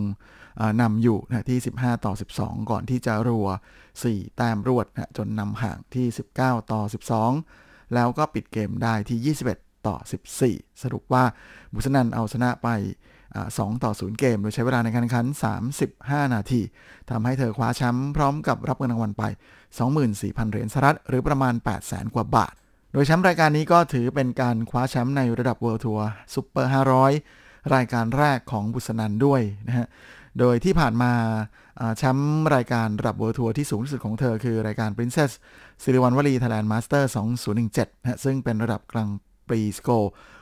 [0.81, 3.47] นำอยู่นะที่ 15 ต่อ 12 ก่อนที่จะรัว
[3.91, 6.05] 4 แต้มรวดนะจนนำห่างที่
[6.39, 6.81] 19 ต่อ
[7.37, 9.95] 12 แล้วก็ปิดเกมได้ที่ 21 ต่อ
[10.39, 11.23] 14 สรุปว่า
[11.73, 12.67] บุษนันเอาชนะไป
[13.27, 15.25] 2 ต่อ 0 เกม โดยใช้เวลาในการแข่งขัน
[15.79, 16.61] 35 นาที
[17.09, 19.23] ทำให้เธอคว้าแชมป์พร้อมกับรับเงินรางวัลไป
[19.87, 22.53] 24,000 เหรียญสหรัฐหรือประมาณ 800,000 กว่าบาท
[22.93, 26.01] โดยแชมป์รายการนี้ก็ถือเป็นการคว้าแชมป์ในระดับ World Tour
[26.33, 26.65] Super
[27.19, 29.87] 500 รายการแรกของบุษนันด้วยนะฮะ
[30.39, 31.11] โดยที่ผ่านมา
[31.97, 35.31] แชมป์รายการระดับ World Tour ที่สูงที่สุดของเธอคือรายการ Princess
[35.83, 37.03] สิริวัณวลี Thailand Master
[37.53, 39.09] 2017นะซึ่งเป็นระดับกลาง
[39.47, 39.89] ปรีสโก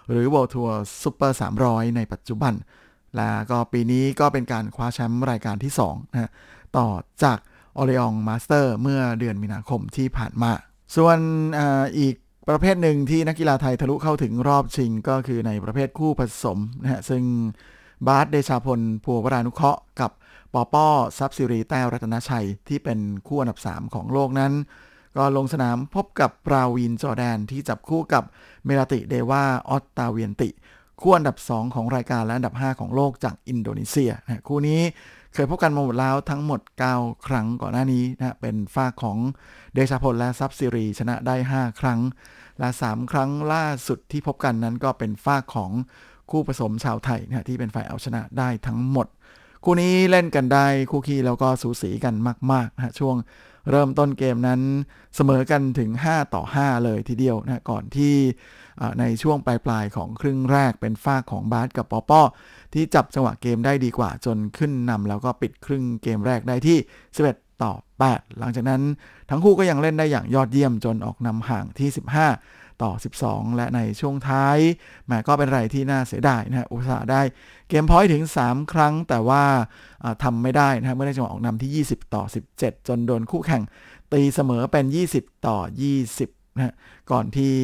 [0.10, 0.72] หรือ World Tour
[1.04, 1.32] Super
[1.64, 2.54] 300 ในปัจจุบัน
[3.16, 6.32] และก็ปีนี้ก็เป็นการคว้าแชมป์รายการที่2นะ
[6.78, 6.88] ต่อ
[7.24, 7.38] จาก
[7.78, 10.52] Orléans Masters เมื่อเดือนมีนาคมที่ผ่านมา
[10.96, 11.18] ส่วน
[11.60, 11.62] อ
[12.00, 12.16] อีก
[12.50, 17.24] ประเภทหนึ่งที่นักกีฬาไทยทะลุเข้าถึงรอบชิงก็คือในประเภทคู่ผสมนะฮะซึ่ง
[18.08, 20.12] บาสเดชาพลพัววรานุเคราะห์กับ
[20.54, 20.88] ปอป้อ
[21.18, 24.54] ทรัพย์สิรีแต้รัตนชัยที่เป็นคู่อันดับ 3 ของโลกนั้น
[25.18, 28.24] ก็ลงสนามพบกับปราวินจอแดนที่จับคู่กับ
[28.66, 30.50] เมลาติเดวาออตตาเวียนติ
[31.02, 34.82] คู่อันดับ 2 ของรายการและอันดับ 5 ของโลกจากอินโดนีเซียนะคู่นี้
[35.34, 36.62] เคยพบกันมาหมดแล้วทั้งหมด
[36.94, 39.18] 9 ครั้งก่อนหน้านี้นะเป็นฝ้าของ
[39.74, 42.00] เดชาพลและซับซิรีชนะได้ 5 ครั้ง
[42.60, 45.72] และ 3 ครั้งล่าสุดที่พบกันนั้นก็เป็นฝ้าของ
[46.32, 49.08] คู่ผสมชาวไทยนะที่เป็นฝ่ายเอาชนะได้ทั้งหมด
[49.64, 52.16] คู่นี้เล่นกันได้คู่ขี้แล้วก็สูสีกัน
[52.52, 53.16] มากๆนะช่วง
[53.70, 54.62] เริ่มต้นเกมนั้น
[55.16, 58.16] เสมอกันถึง 5 ต่อ 5 เลยทีเดียวนะก่อนที่
[59.00, 62.22] ในช่วงปลายๆของครึ่งแรกเป็นฝ้าของบาสกับปอปอ
[62.74, 66.78] ที่จับจังหวะเกมได้ดีกว่าจนขึ้นนำแล้วก็ปิดครึ่งเกมแรกได้ที่
[67.22, 67.72] 11 ต่อ
[68.06, 68.82] 8 หลังจากนั้น
[69.30, 71.90] ทั้งคู่ก็ยังเล่นได้อย่างยอดเยี่ยมจนออกนำห่างที่
[72.36, 72.92] 15 ต่อ
[73.26, 74.58] 12 และในช่วงท้าย
[75.08, 77.22] แม้ก็เป็นไรที่น่าเสียดายนะอุตสาห์ได้
[77.70, 79.44] เกมพอยต์ถึง 3 ครั้งแต่ว่า
[80.24, 82.24] ทำไม่ได้นะเมื่อได้จังหวะออกนำที่ 20 ต่อ
[82.58, 83.64] 17 จนโดนคู่แข่ง
[84.14, 85.58] ตีเสมอเป็น 20 ต่อ
[86.02, 86.74] 20 นะ
[87.12, 87.56] ก่อนที่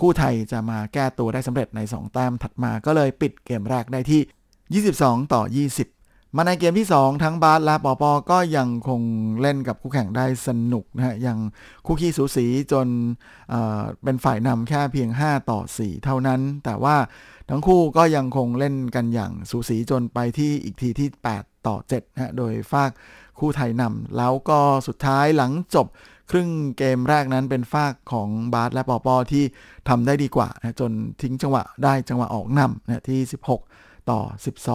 [0.00, 9.02] คู่ไทยจะมาแก้ตัวได้สำเร็จใน 2 แต้มถัดมาก็เลยปิดเกมแรกได้ที่ 22 ต่อ 20 มาในเกมที่ 2 ทั้งบาสและปอปอก็ยังคง
[9.40, 11.38] เล่นกับคู่แข่งได้สนุกนะฮะยัง
[11.86, 12.86] คู่ขี้สูสีจน
[13.48, 16.96] เเป็นฝ่ายนำแค่เพียง 5 ต่อ 4 เท่านั้น แต่ว่า
[17.50, 21.08] ทั้งคู่ก็ยังคงเล่นกันอย่างสูสีจนไปที่อีกทีที่
[21.38, 22.90] 8 ต่อ7นะฮะโดยฝาก
[23.38, 25.86] คู่ไทยนำแล้วก็สุดท้ายหลังจบ
[26.30, 29.44] ครึ่งเกมแรกนั้นเป็นฝากของบาสและปอปอที่
[29.88, 33.20] ทำได้ดีกว่านะจนทิ้งจังหวะได้จังหวะออกนำนะที่
[33.66, 34.20] 16 ต่อ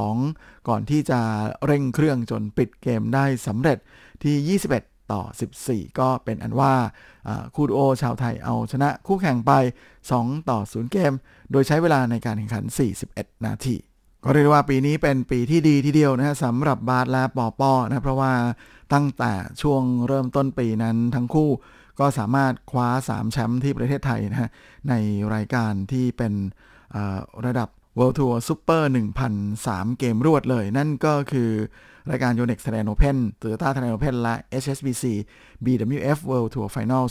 [0.08, 1.20] 12 ก่อนที่จะ
[1.66, 3.78] เร่งเครื่องจนปิดเกมได้สำเร็จ
[4.24, 5.22] ที่ 21 ต่อ
[5.62, 6.74] 14 ก็เป็นอันว่า
[7.56, 9.52] คู่ดูโอชาวไทยเอาชนะคู่แข่งไป
[10.02, 11.14] 2 ต่อ 0 เกม
[11.52, 12.64] โดยใช้เวลาในการแข่งขัน
[13.06, 13.76] 41 นาที
[14.24, 18.32] ก็เรียกว่าปีนี้เป็นปีที่ดีทีเดียวนะฮะสำหรับบาสและปอปอนะเพราะว่า
[18.93, 21.49] ตั้งแต่ช่วงเริ่มต้นปีนั้นทั้งคู่
[21.99, 24.49] ก็สามารถคว้า 3 แชมป์ที่ประเทศไทยนะฮะ
[24.89, 24.93] ใน
[25.33, 26.33] รายการที่เป็น
[27.45, 28.83] ระดับ World Tour Super
[29.41, 31.51] 1,003 เกมรวดเลย นั่นก็คือ
[32.09, 35.03] รายการ Yonex Thailand Open Toyota Thailand Open และ HSBC
[35.65, 37.03] BWF World Tour Final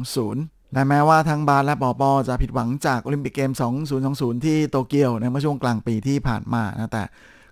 [0.00, 3.50] 2020 และแม้ว่าทั้งบาสและปอปอจะผิดหวังจากโอลิมปิกเกม
[3.98, 7.04] 2020 ที่โตเกียวในเมื่อช่วงกลางปีที่ผ่านมานะแต่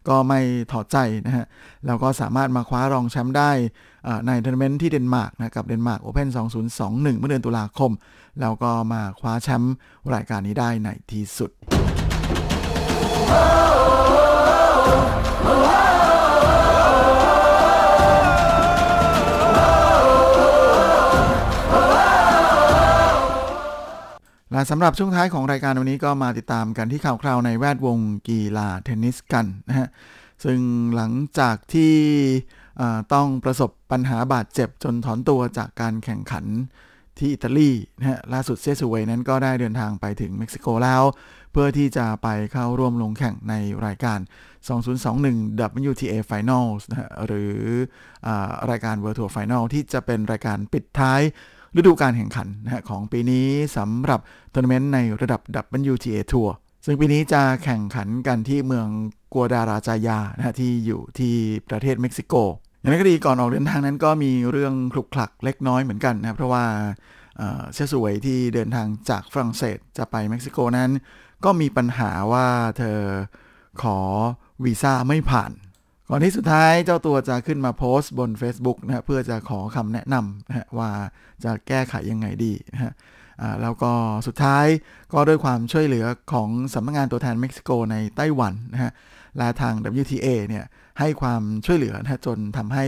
[0.09, 0.40] ก็ไม่
[0.72, 0.96] ถอดใจ
[1.26, 1.46] นะฮะ
[1.86, 3.50] แล้วก็สามารถมาคว้ารองแชมป์ได้
[4.26, 6.28] ในทัวร์นาเมนต์ที่เดนมาร์กนะกับ Denmark Open
[6.68, 7.92] 2021 เมื่อเดือนตุลาคม
[8.40, 9.74] แล้วก็มาคว้าแชมป์
[10.14, 11.50] รายการนี้ได้ในที่สุด
[24.53, 27.98] และสำหรับช่วงท้ายของรายการวันนี้ก็มาติดตามกันที่ข่าวคราวในแวดวง
[28.28, 29.88] กีฬาเทนนิสกันนะฮะ
[30.44, 30.61] ซึ่ง
[30.96, 31.94] หลังจากที่
[33.14, 36.44] ต้องประสบปัญหาบาดเจ็บจนถอนตัวจากการแข่งขัน
[37.18, 41.03] ที่อิตาลีนะฮะล่าสุดเซซูเวนั้นก็ได้เดินทางไปถึงเม็กซิโกแล้ว
[41.53, 43.55] เพื่อที่จะไปเข้าร่วมลงแข่งใน
[43.86, 44.18] รายการ
[44.88, 47.57] 2021 WTA Finals นะฮะหรือ
[48.26, 48.28] อ
[48.70, 51.20] รายการ World Tour Final ที่จะเป็นรายการปิดท้าย
[51.77, 53.47] ฤดูการแข่งขันนะของปีนี้
[53.77, 54.20] สำหรับ
[54.53, 55.41] ทัวร์นาเมนต์ในระดับ
[55.93, 56.51] WTA Tour
[56.85, 58.89] ซึ่งปีนี้จะแข่งขันกันที่เมือง
[59.33, 61.35] กัวดาราจายานะที่อยู่ที่
[61.68, 62.35] ประเทศเม็กซิโก
[62.81, 66.64] อย่างไรก็ดีก่อนออกเดินทางนั้นก็มีเรื่องคลุกคลักเล็กน้อยเหมือนกันนะเพราะว่า
[67.75, 70.91] เชสวยที่เดินทางจากฝรั่งเศสจะไปเม็กซิโกนั้น
[71.45, 72.47] ก็มีปัญหาว่า
[72.79, 73.01] เธอ
[73.83, 73.99] ขอ
[74.64, 75.53] วีซ่าไม่ผ่าน
[76.14, 80.90] ก่อนที่สุดท้ายเจ้าตัวจะขึ้นมาโพสต์บน Facebook นะเพื่อจะขอคำแนะนำนะว่า
[81.44, 82.92] จะแก้ไขยังไงดีนะฮะ
[83.62, 83.92] แล้วก็
[84.26, 84.66] สุดท้าย
[85.12, 88.92] ก็ด้วยความช่วยเหลือของสำนักงงานตัวแทนเม็กซิโกในไต้หวันนะฮะ
[89.38, 90.64] และทาง WTA เนี่ย
[90.98, 92.86] ให้ความช่วยเหลือนะจนทำให้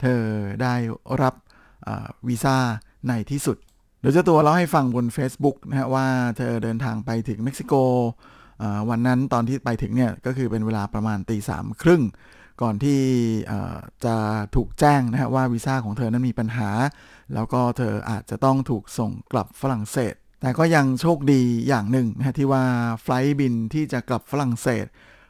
[0.00, 0.20] เธอ
[0.62, 0.74] ได้
[1.22, 1.34] รับ
[2.28, 2.56] วีซ่า
[3.08, 3.56] ในที่สุด
[4.00, 6.06] โดยเจ้าตัวเล่าให้ฟังบน Facebook นะฮะว่า
[6.36, 7.74] เธอเดินทางไปถึงเม็กซิโก
[8.90, 12.02] วันนั้นตอนที่ไปถึงเนี่ยก็คือเป็นเวลาประมาณตีสามครึ่ง
[12.62, 13.00] ก่อนที่
[14.04, 14.16] จะ
[14.54, 16.70] ถูกแจ้งนะฮะว่าวีซ่าของเธอนั้นมีปัญหา
[17.34, 22.64] แล้วก็เธออาจจะต้องถูกส่งกลับฝรั่งเศส แต่ก็ยังโชคดีอย่างหนึ่งนะที่ว่า
[23.02, 24.86] ไฟล์บินที่จะกลับฝรั่งเศส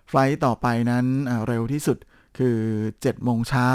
[0.09, 1.05] ไฟล์ต่อไปนั้น
[1.47, 1.99] เร็วที่สุด
[2.39, 2.59] คือ
[2.93, 3.69] 7โมงเช้า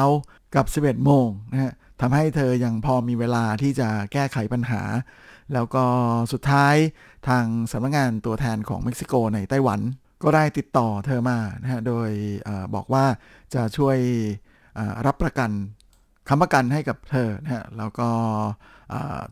[0.56, 4.82] กับ 11โมงนะฮะทำให้เธอยังพอมีเวลาที่จะแก้ไขปัญหา
[5.54, 5.86] แล้วก็
[6.32, 6.76] สุดท้าย
[7.28, 9.80] ทางสำนักงงานตัวแทนของเม็กซิโกในไต้หวัน
[10.24, 12.10] ก็ได้ติดต่อเธอมานะฮะโดย
[12.48, 13.06] อบอกว่า
[13.54, 13.98] จะช่วย
[15.06, 15.52] รับประกัน
[16.30, 18.10] คำประกันให้กับเธอนะฮะแล้วก็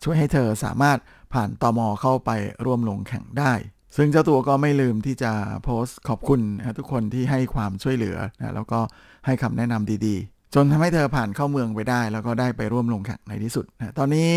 [0.03, 0.97] ช่วยให้เธอสามารถ
[1.33, 2.31] ผ่านตอมอเข้าไป
[2.65, 3.53] ร่วมลงแข่งได้
[3.95, 5.31] ซึ่งเจ้าตัวก็ไม่ลืมที่จะ
[5.63, 8.79] โพสต์ขอบคุณนะทุกคนที่ให้ความช่วยเหลือนะแล้วก็
[9.25, 14.31] ให้คำแนะนำดีๆ จนทำให้เธอผ่านเข้าเมืองไปได้ แล้วก็ได้ไปร่วมลงแข่งในที่สุดนะตอนนี้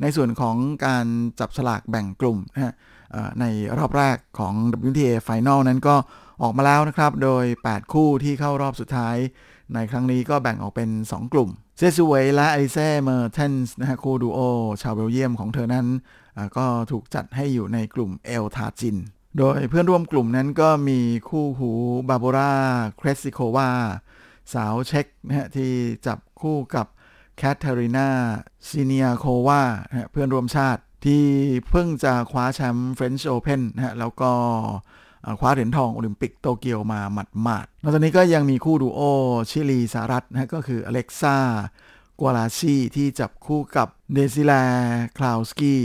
[0.00, 0.56] ในส่วนของ
[0.86, 1.06] การ
[1.40, 2.74] จับฉลากแบ่งกลุ่มนะฮะ
[3.40, 3.44] ใน
[3.78, 4.54] รอบแรกของ
[4.88, 5.96] WTA Final นั้นก็
[6.42, 9.16] ออกมาแล้วนะครับ โดย 8 คู่ที่เข้ารอบสุดท้าย
[9.74, 14.40] ในครั้งนี้ก็แบ่งออกเป็น 2 กลุ่ม เซี่ยซูเวยและเอลิเซ่เมอร์เทนส์นะฮะคู่ดูโอ
[14.82, 15.86] ชาวเบลเยียมของเธอนั้น
[16.56, 18.96] ก็ถูกจัดให้อยู่ในกลุ่มเอลทาจิน
[19.38, 21.70] โดยเพื่อนร่วมกลุ่มนั้นก็มีคู่หู
[22.08, 22.54] บาร์โบรา
[22.96, 23.70] เครจซิโควา
[24.54, 25.70] สาวเช็กนะฮะที่
[26.06, 26.86] จับคู่กับ
[27.36, 28.08] แคทเธอรีนา
[28.68, 29.62] ซิเนียโควา
[30.10, 31.24] เพื่อนร่วมชาติที่
[31.70, 34.32] เพิ่งจะคว้าแชมป์เฟรนช์โอเพนนะฮะแล้วก็
[35.40, 39.00] คว้าเหรียญทองโอลิมปิกโตเกียวมาหมัดหมาดนอกจากนี้ก็ยังมีคู่ดูโอ
[39.50, 41.36] ชิลีสหรัฐนะก็คืออเล็กซ่า
[42.20, 44.62] กัวราชีที่จับคู่กับเดซิเรคราฟชิ
[45.18, 45.82] ค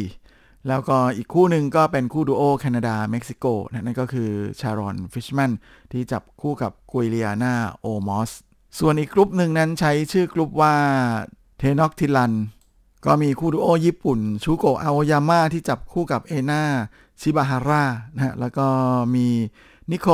[0.67, 5.51] แล้วก็อีกคู่หนึ่งก็เป็นคู่ดูโอแคนาดาเม็กซิโกนั่นก็คือชารอนฟิชแมน
[5.91, 8.31] ที่จับคู่กับจูเลียนาโอลมอส
[8.79, 10.75] ส่วนอีกกลุ่มหนึ่งนั้นใช้ชื่อกลุ่มว่า
[11.57, 12.33] เทนอชติตลัน
[13.05, 16.63] ก็มีคู่ดูโอญี่ปุ่น ชูโกะอาโอยาม่าที่จับคู่กับเอนา
[17.21, 18.67] ชิบาฮาร่านะฮะแล้วก็
[19.15, 19.27] มี
[19.91, 20.07] นิโคล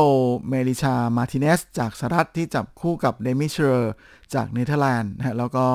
[0.47, 3.91] เมลิชาร์ มาติเนส จากสหรัฐที่จับคู่กับเดมีเชอร์ส
[4.33, 5.65] จากเนเธอร์แลนด์นะฮะแล้วก็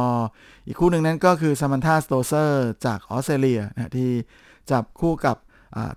[0.67, 4.11] อีกคู่หนึ่งนั้นก็คือซามันธาสโตเซอร์จากออสเตรเลียนะที่
[4.71, 5.37] จับคู่กับ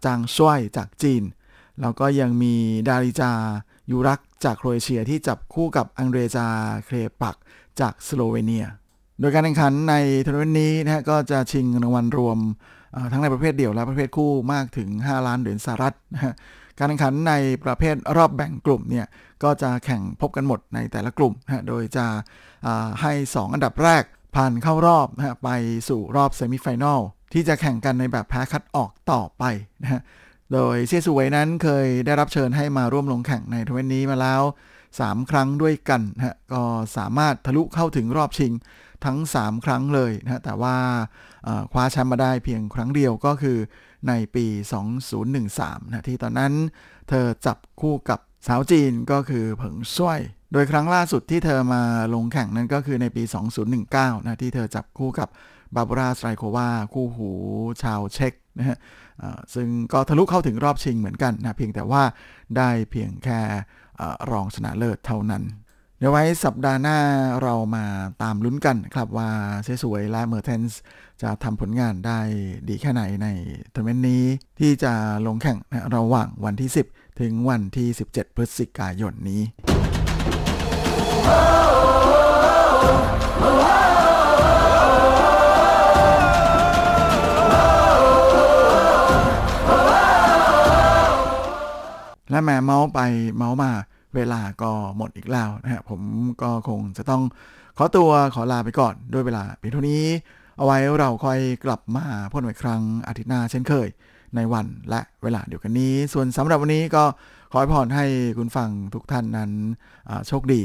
[0.05, 1.23] จางซ่วยจากจีน
[1.81, 2.53] แล้วก็ยังมี
[2.87, 3.31] ดาริจา
[3.91, 6.47] ยูรัค จากโครเอเชียที่จับคู่กับอันเดรจา
[6.85, 7.35] เคลปัค
[7.79, 8.65] จากสโลเวเนีย
[9.19, 12.37] โดยการแข่งขันในทัวร์นาเมนต์นี้นะฮะก็จะชิงรางวัลรวม
[13.11, 16.33] ทั้งในประเภทเดี่ยวและประเภทคู่มากถึง 5 ล้านเหรียญสหรัฐนะฮะ
[16.79, 17.33] การแข่งขันใน
[17.63, 19.05] ประเภทรอบแบ่งกลุ่มเนี่ย
[19.43, 22.05] ก็จะแข่งพบกันหมดในแต่ละกลุ่มนะโดยจะ
[23.01, 24.03] ให้ 2 อันดับแรก
[24.35, 25.49] ผ่านเข้ารอบนะฮะไป
[25.89, 26.99] สู่รอบ semi-final
[27.33, 29.43] ที่จะแข่งกันในแบบแพ้คัดออกต่อไป
[29.83, 30.01] นะฮะ
[30.53, 34.41] โดยเซียสุเวยนั้นเคยได้รับเชิญให้มาร่วมลงแข่งในทัวร์นาเมนต์นี้มาแล้ว
[34.85, 36.63] 3 ครั้งด้วยกันนะฮะก็
[36.97, 38.51] สามารถทะลุเข้าถึงรอบชิง
[39.05, 40.75] ทั้ง 3 ครั้งเลยนะแต่ว่า
[41.71, 43.57] คว้าแชมป์มาได้เพียงครั้งเดียวก็คือ
[44.07, 44.45] ในปี
[45.13, 46.53] 2013นะที่ตอนนั้น
[47.09, 50.19] เธอจับคู่กับสาวจีนก็คือเผิงช่วย
[50.53, 51.81] โดยครั้งล่าสุดที่เธอมา
[52.13, 53.23] ลงแข่งนั้นก็คือในปี
[53.73, 55.29] 2019นะที่เธอจับคู่กับ
[55.75, 57.31] บาร์โบราสตรีโควาคู่หู
[57.83, 58.77] ชาวเช็กนะฮะ
[59.53, 62.03] ซึ่งก็ทะลุเข้าถึงรอบชิงเหมือนกันนะเพียงแต่ว่า
[62.57, 63.39] ได้เพียงแค่
[64.31, 65.43] รองชนะเลิศเท่านั้น
[65.99, 66.99] เดี๋ยวไว้สัปดาห์หน้า
[67.41, 67.85] เรามา
[68.23, 69.29] ตามลุ้นกันครับว่า
[69.63, 70.81] เซี่ยซูเวยและเมอร์เทนส์
[71.21, 72.19] จะทำผลงานได้
[72.69, 73.27] ดีแค่ไหนใน
[73.73, 74.23] ทัวร์นาเมนต์นี้
[74.59, 74.93] ที่จะ
[75.27, 75.57] ลงแข่ง
[75.95, 79.41] ระหว่างวันที่ 10 ถึงวันที่ 17 พฤศจิกายนนี้
[92.29, 92.99] และแม่เมาส์ไป
[93.35, 93.71] เมาส์มา
[94.15, 96.01] เวลาก็หมดอีกแล้วนะฮะผม
[96.41, 97.23] ก็คงจะต้อง
[97.77, 100.03] ขอตัวขอลาไปก่อนด้วยเวลาเพียงเท่านี้
[100.57, 103.87] เอาไว้เราค่อยกลับมาพบกันอีกครั้งอาทิตย์หน้าเช่นเคย
[104.35, 107.03] ในวันและเวลาเดียวกันนี้ ส่วนสำหรับวันนี้ก็
[107.51, 108.05] ขอให้พรให้
[108.37, 109.51] คุณฟังทุกท่านนั้น
[110.27, 110.61] โชคดี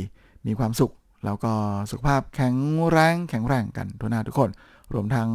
[0.46, 0.92] มีความสุข
[1.24, 1.52] แล้วก็
[1.90, 2.56] สุขภาพแข็ง
[2.88, 4.50] แรงแข็งแรงกันทุกหน้าทุกคน
[4.92, 5.28] รวมทั้ง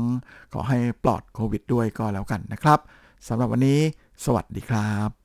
[0.54, 2.80] ขอให้ปลอดโควิดด้วยก็แล้วกันนะครับ
[3.28, 3.80] สำหรับวันนี้
[4.26, 5.25] สวัสดีครับ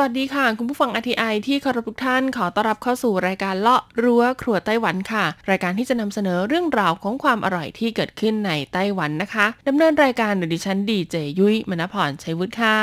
[0.00, 12.78] วัสดีค่ะ คุณผู้ฟัง RTI ที่เคารพทุกท่านขอต้อนรับเข้าสู่รายการเลาะรั้วครัวไต้หวันค่ะ รายการที่จะนำเสนอเรื่องราวของความอร่อยที่เกิดขึ้นในไต้หวันนะคะดำเนินรายการโดยดิฉันดีเจยุ้ยมณพรชัยวุฒิค่ะ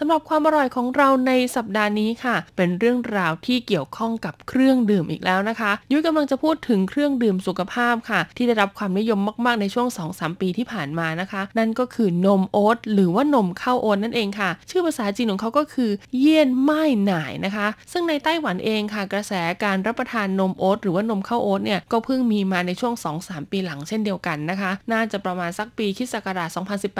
[0.00, 19.32] สำหรับความอร่อยของเราในสัปดาห์นี้ค่ะ เป็นเรื่องราวที่เกี่ยวข้องกับเครื่องดื่มอีกแล้วนะคะยุ้ยกำลังจะพูดถึงเครื่องดื่มสุขภาพค่ะ ที่ได้รับความนิยมมาก ๆ ในช่วง 2-3 ปีที่ผ่านมานะคะ นั่นก็คือนมโอ๊ตหรือว่านมข้าวโอ๊ตนั่นเองค่ะ ชื่อภาษาจีนของเขาก็คือ燕麥奶นะคะ ซึ่งในไต้หวันเองค่ะ กระแส
[19.64, 26.48] การรับประทานนมโอ๊ตหรือว่านมข้าวโอ๊ตเนี่ยก็เพิ่งมีมาในช่วง 2-3 ปีหลังเช่นเดียวกันนะคะ น่าจะประมาณสักปีคริสต์ศักราช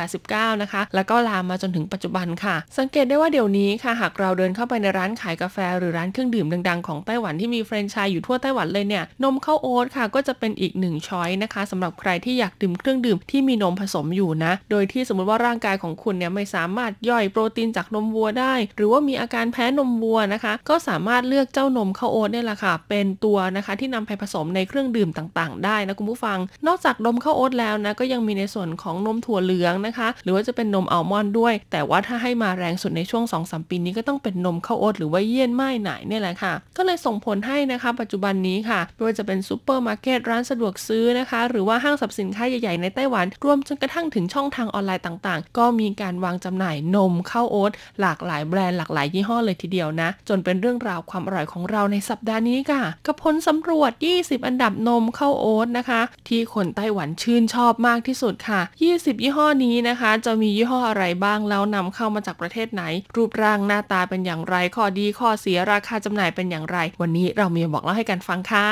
[0.06, 41.40] 2018-19นะคะแล้วก็ลามมาจนถึงปัจจุบันค่ะสังเกตได้ว่าเดี๋ยวนี้ค่ะหากเราเดินเข้าไปในร้านขายกาแฟ หรือร้านเครื่องดื่มดังๆของไต้หวันที่มีแฟรนไชส์อยู่ทั่วไต้หวันเลยเนี่ยนมข้าวโอ๊ตค่ะก็จะเป็นอีกหนึ่ง choice นะคะสำหรับใครที่อยากดื่มเครื่องดื่มที่มีนมผสมอยู่นะ โดยที่สมมติว่าร่างกายของคุณเนี่ยไม่สามารถย่อยโปรตีนจากนมวัวได้ หรือว่ามีอาการแพ้นมวัวนะคะ ก็สามารถเลือกเจ้านมข้าวโอ๊ตเนี่ยแหละค่ะ เป็นตัวนะคะที่นำไปผสมในเครื่องดื่มต่างๆ ได้นะคุณผู้ฟัง นอกจากนมข้าวโอ๊ตแล้วนะก็ยังมีในส่วนของนมถั่วเหลืองนะคะ หรือว่าจะเป็นนมอัลมอนด์ด้วย แต่ว่าถ้าให้มาแรงสุดในช่วง 2-3 ปีนี้ก็ต้องเป็นนมข้าวโอ๊ตหรือว่า燕麥奶เนี่ยแหละค่ะ ก็เลยส่งผลให้นะคะปัจจุบันนี้ค่ะไม่ว่าจะเป็นซูเปอร์มาร์เก็ตร้านสะดวกซื้อนะคะ
[41.50, 58.60] หรือว่าห้างสรรพสินค้าใหญ่ๆในไต้หวัน รวมจนกระทั่งถึงช่องทางออนไลน์ต่างๆ ก็มีการวางจำหน่ายนมข้าวโอ๊ตหลากหลายแบรนด์หลากหลายยี่ห้อเลยทีเดียวนะ จนเป็นเรื่องราวความอร่อยของเราในสัปดาห์นี้ค่ะกับผลสำรวจ 20 อันดับนมข้าวโอ๊ตนะคะ ที่คนไต้หวันชื่นชอบมากที่สุดค่ะ
[58.92, 62.82] 20 ยี่ห้อนี้นะคะ จะมียี่ห้ออะไรบ้างแล้วนำเข้ามาจากประเทศไหน
[63.16, 68.68] รูปร่างหน้าตาเป็นอย่างไร ข้อดีข้อเสียราคาจำหน่ายเป็นอย่างไร วันนี้เรามีบอกเล่าให้กันฟังค่ะ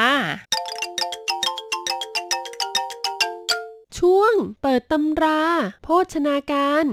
[3.98, 5.40] ช่วงเปิดตำรา
[5.84, 6.84] โภชนาการ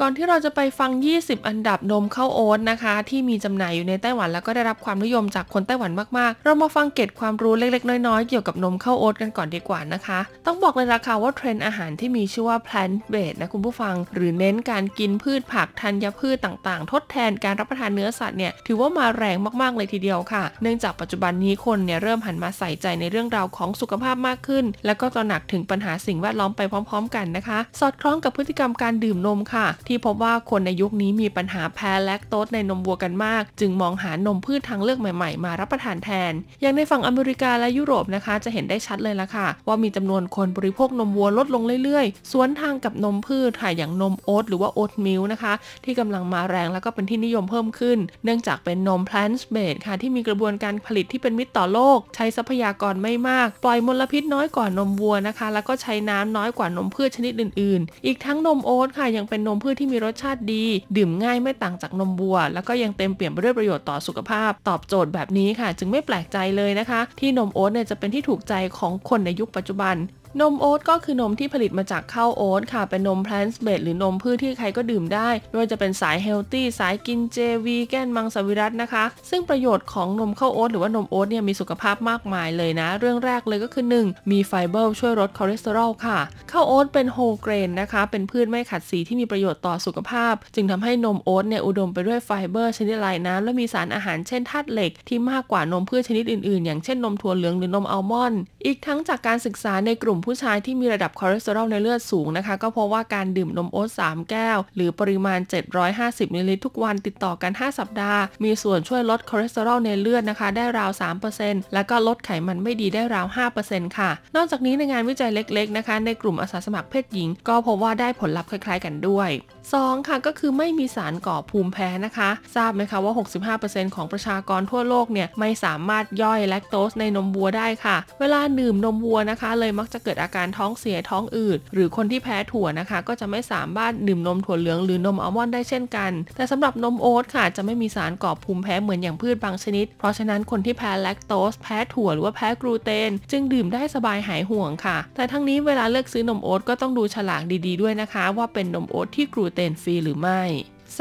[0.00, 27.04] ก่อนที่เราจะไปฟัง 20 อันดับนมข้าวโอ๊ตนะคะ ที่มีจำหน่ายอยู่ในไต้หวันแล้วก็ได้รับความนิยมจากคนไต้หวันมากๆ เรามาฟังเกร็ดความรู้เล็กๆ น้อยๆ เกี่ยวกับนมข้าวโอ๊ตกันก่อนดีกว่านะคะ ต้องบอกเลยราคาว่าเทรนด์อาหารที่มีชื่อว่า plant based นะคุณผู้ฟัง หรือเน้นการกินพืชผักธัญพืชต่างๆ ทดแทนการรับประทานเนื้อสัตว์เนี่ยถือว่ามาแรงมากๆเลยทีเดียวค่ะ เนื่องจากปัจจุบันนี้คนเนี่ยเริ่มหันมาใส่ใจในเรื่องราวของสุขภาพมากขึ้น แล้วก็ตระหนักถึงปัญหาสิ่งแวดล้อมไปพร้อม
[27.10, 45.52] ๆ กันนะคะ สอดคล้องกับพฤติกรรมการดื่มนมค่ะที่พบว่าคนในยุคนี้มีปัญหาแพ้แลคโตสในนมวัวกันมาก จึงมองหานมพืชทางเลือกใหม่ๆ มารับประทานแทน อย่างในฝั่งอเมริกาและยุโรปนะคะ จะเห็นได้ชัดเลยละค่ะ ว่ามีจำนวนคนบริโภคนมวัวลดลงเรื่อยๆ สวนทางกับนมพืชค่ะอย่างนมโอ๊ตหรือว่าโอ๊ตมิลนะคะ
[45.84, 60.64] ที่กำลังมาแรงแล้วก็เป็นที่นิยมเพิ่มขึ้น เนื่องจากเป็นนม plant based ค่ะที่มีกระบวนการผลิตที่เป็นมิตรต่อโลก ใช้ทรัพยากรไม่มาก ปล่อยมลพิษน้อยกว่านมวัวนะคะ แล้วก็ใช้น้ำน้อยกว่านมพืชชนิดอื่น ๆ อีกทั้งนมโอ๊ตค่ะยังเป็นนมพืชที่มีรสชาติดี
[60.96, 69.96] ดื่มง่ายไม่ต่างจากนมวัว แล้วก็ยังเต็มเปี่ยมไปด้วยประโยชน์ต่อสุขภาพ ตอบโจทย์แบบนี้ค่ะ จึงไม่แปลกใจเลยนะคะ ที่นมโอ๊ตเนี่ยจะเป็นที่ถูกใจของคนในยุคปัจจุบัน
[70.40, 84.30] นมโอ๊ตก็คือนมที่ผลิตมาจากข้าวโอ๊ตค่ะ เป็นนม plant-based หรือนมพืชที่ใครก็ดื่มได้ไม่ว่าจะเป็นสาย healthy สายกินเจวีแกนมังสวิรัตนะคะ ซึ่งประโยชน์ของนมข้าวโอ๊ตหรือว่านมโอ๊ตเนี่ยมีสุขภาพมากมายเลยนะ เรื่องแรกเลยก็คือ 1.
[84.30, 86.18] มีไฟเบอร์ช่วยลดคอเลสเตอรอลค่ะ
[86.52, 105.40] ข้าวโอ๊ตเป็น whole grain นะคะ เป็นพืชไม่ขัดสีที่มีประโยชน์ต่อสุขภาพ จึงทำให้นมโอ๊ตเนี่ยอุดมไปด้วยไฟเบอร์ชนิดละลายน้ำและมีสารอาหารเช่นธาตุเหล็กที่มากกว่านมพืชชนิดอื่นๆ อย่างเช่นนมถั่วเหลืองหรือนมอัลมอนด์อีกทั้งจากการศึกษาในกลุ่มผู้ชายที่มีระดับคอเลสเตอรอลในเลือดสูงนะคะ ก็เพราะว่าการดื่มนมโอ๊ต3แก้ว หรือปริมาณ
[105.86, 110.90] 750มิลลิลิตรทุกวันติดต่อกัน 5 สัปดาห์ มีส่วนช่วยลดคอเลสเตอรอลในเลือดนะคะ ได้ราว
[111.32, 113.26] 3%แล้วก็ลดไขมันไม่ดีได้ราว
[113.62, 119.30] 5%ค่ะ นอกจากนี้ในงานวิจัยเล็กๆนะคะ ในกลุ่มอาสาสมัครเพศหญิง ก็พบว่าได้ผลลัพธ์คล้ายๆกันด้วย
[119.74, 120.08] 2.
[120.08, 123.12] ค่ะก็คือไม่มีสารก่อภูมิแพ้นะคะ ทราบไหมคะว่า
[123.58, 150.42] 65%ของประชากรทั่วโลกเนี่ยไม่สามารถย่อยแลคโตสในนมวัวได้ค่ะ เวลาดื่มนมวัวนะคะ เลยมักจะเกิดอาการท้องเสียท้องอืดหรือคนที่แพ้ถั่วนะคะ ก็จะไม่สามารถดื่มนมถั่วเหลืองหรือนมอัลมอนด์ได้เช่นกัน แต่สำหรับนมโอ๊ตค่ะ จะไม่มีสารก่อภูมิแพ้เหมือนอย่างพืชบางชนิด เพราะฉะนั้นคนที่แพ้แลคโตสแพ้ถั่วหรือว่าแพ้กลูเตน จึงดื่มได้สบายหายห่วงค่ะ แต่ทั้งนี้เวลาเลือกซื้อนมโอ๊ตก็ต้องดูฉลากดีๆด้วยนะคะ ว่าเป็นนมโอ๊ตที่ gluten free หรือไม่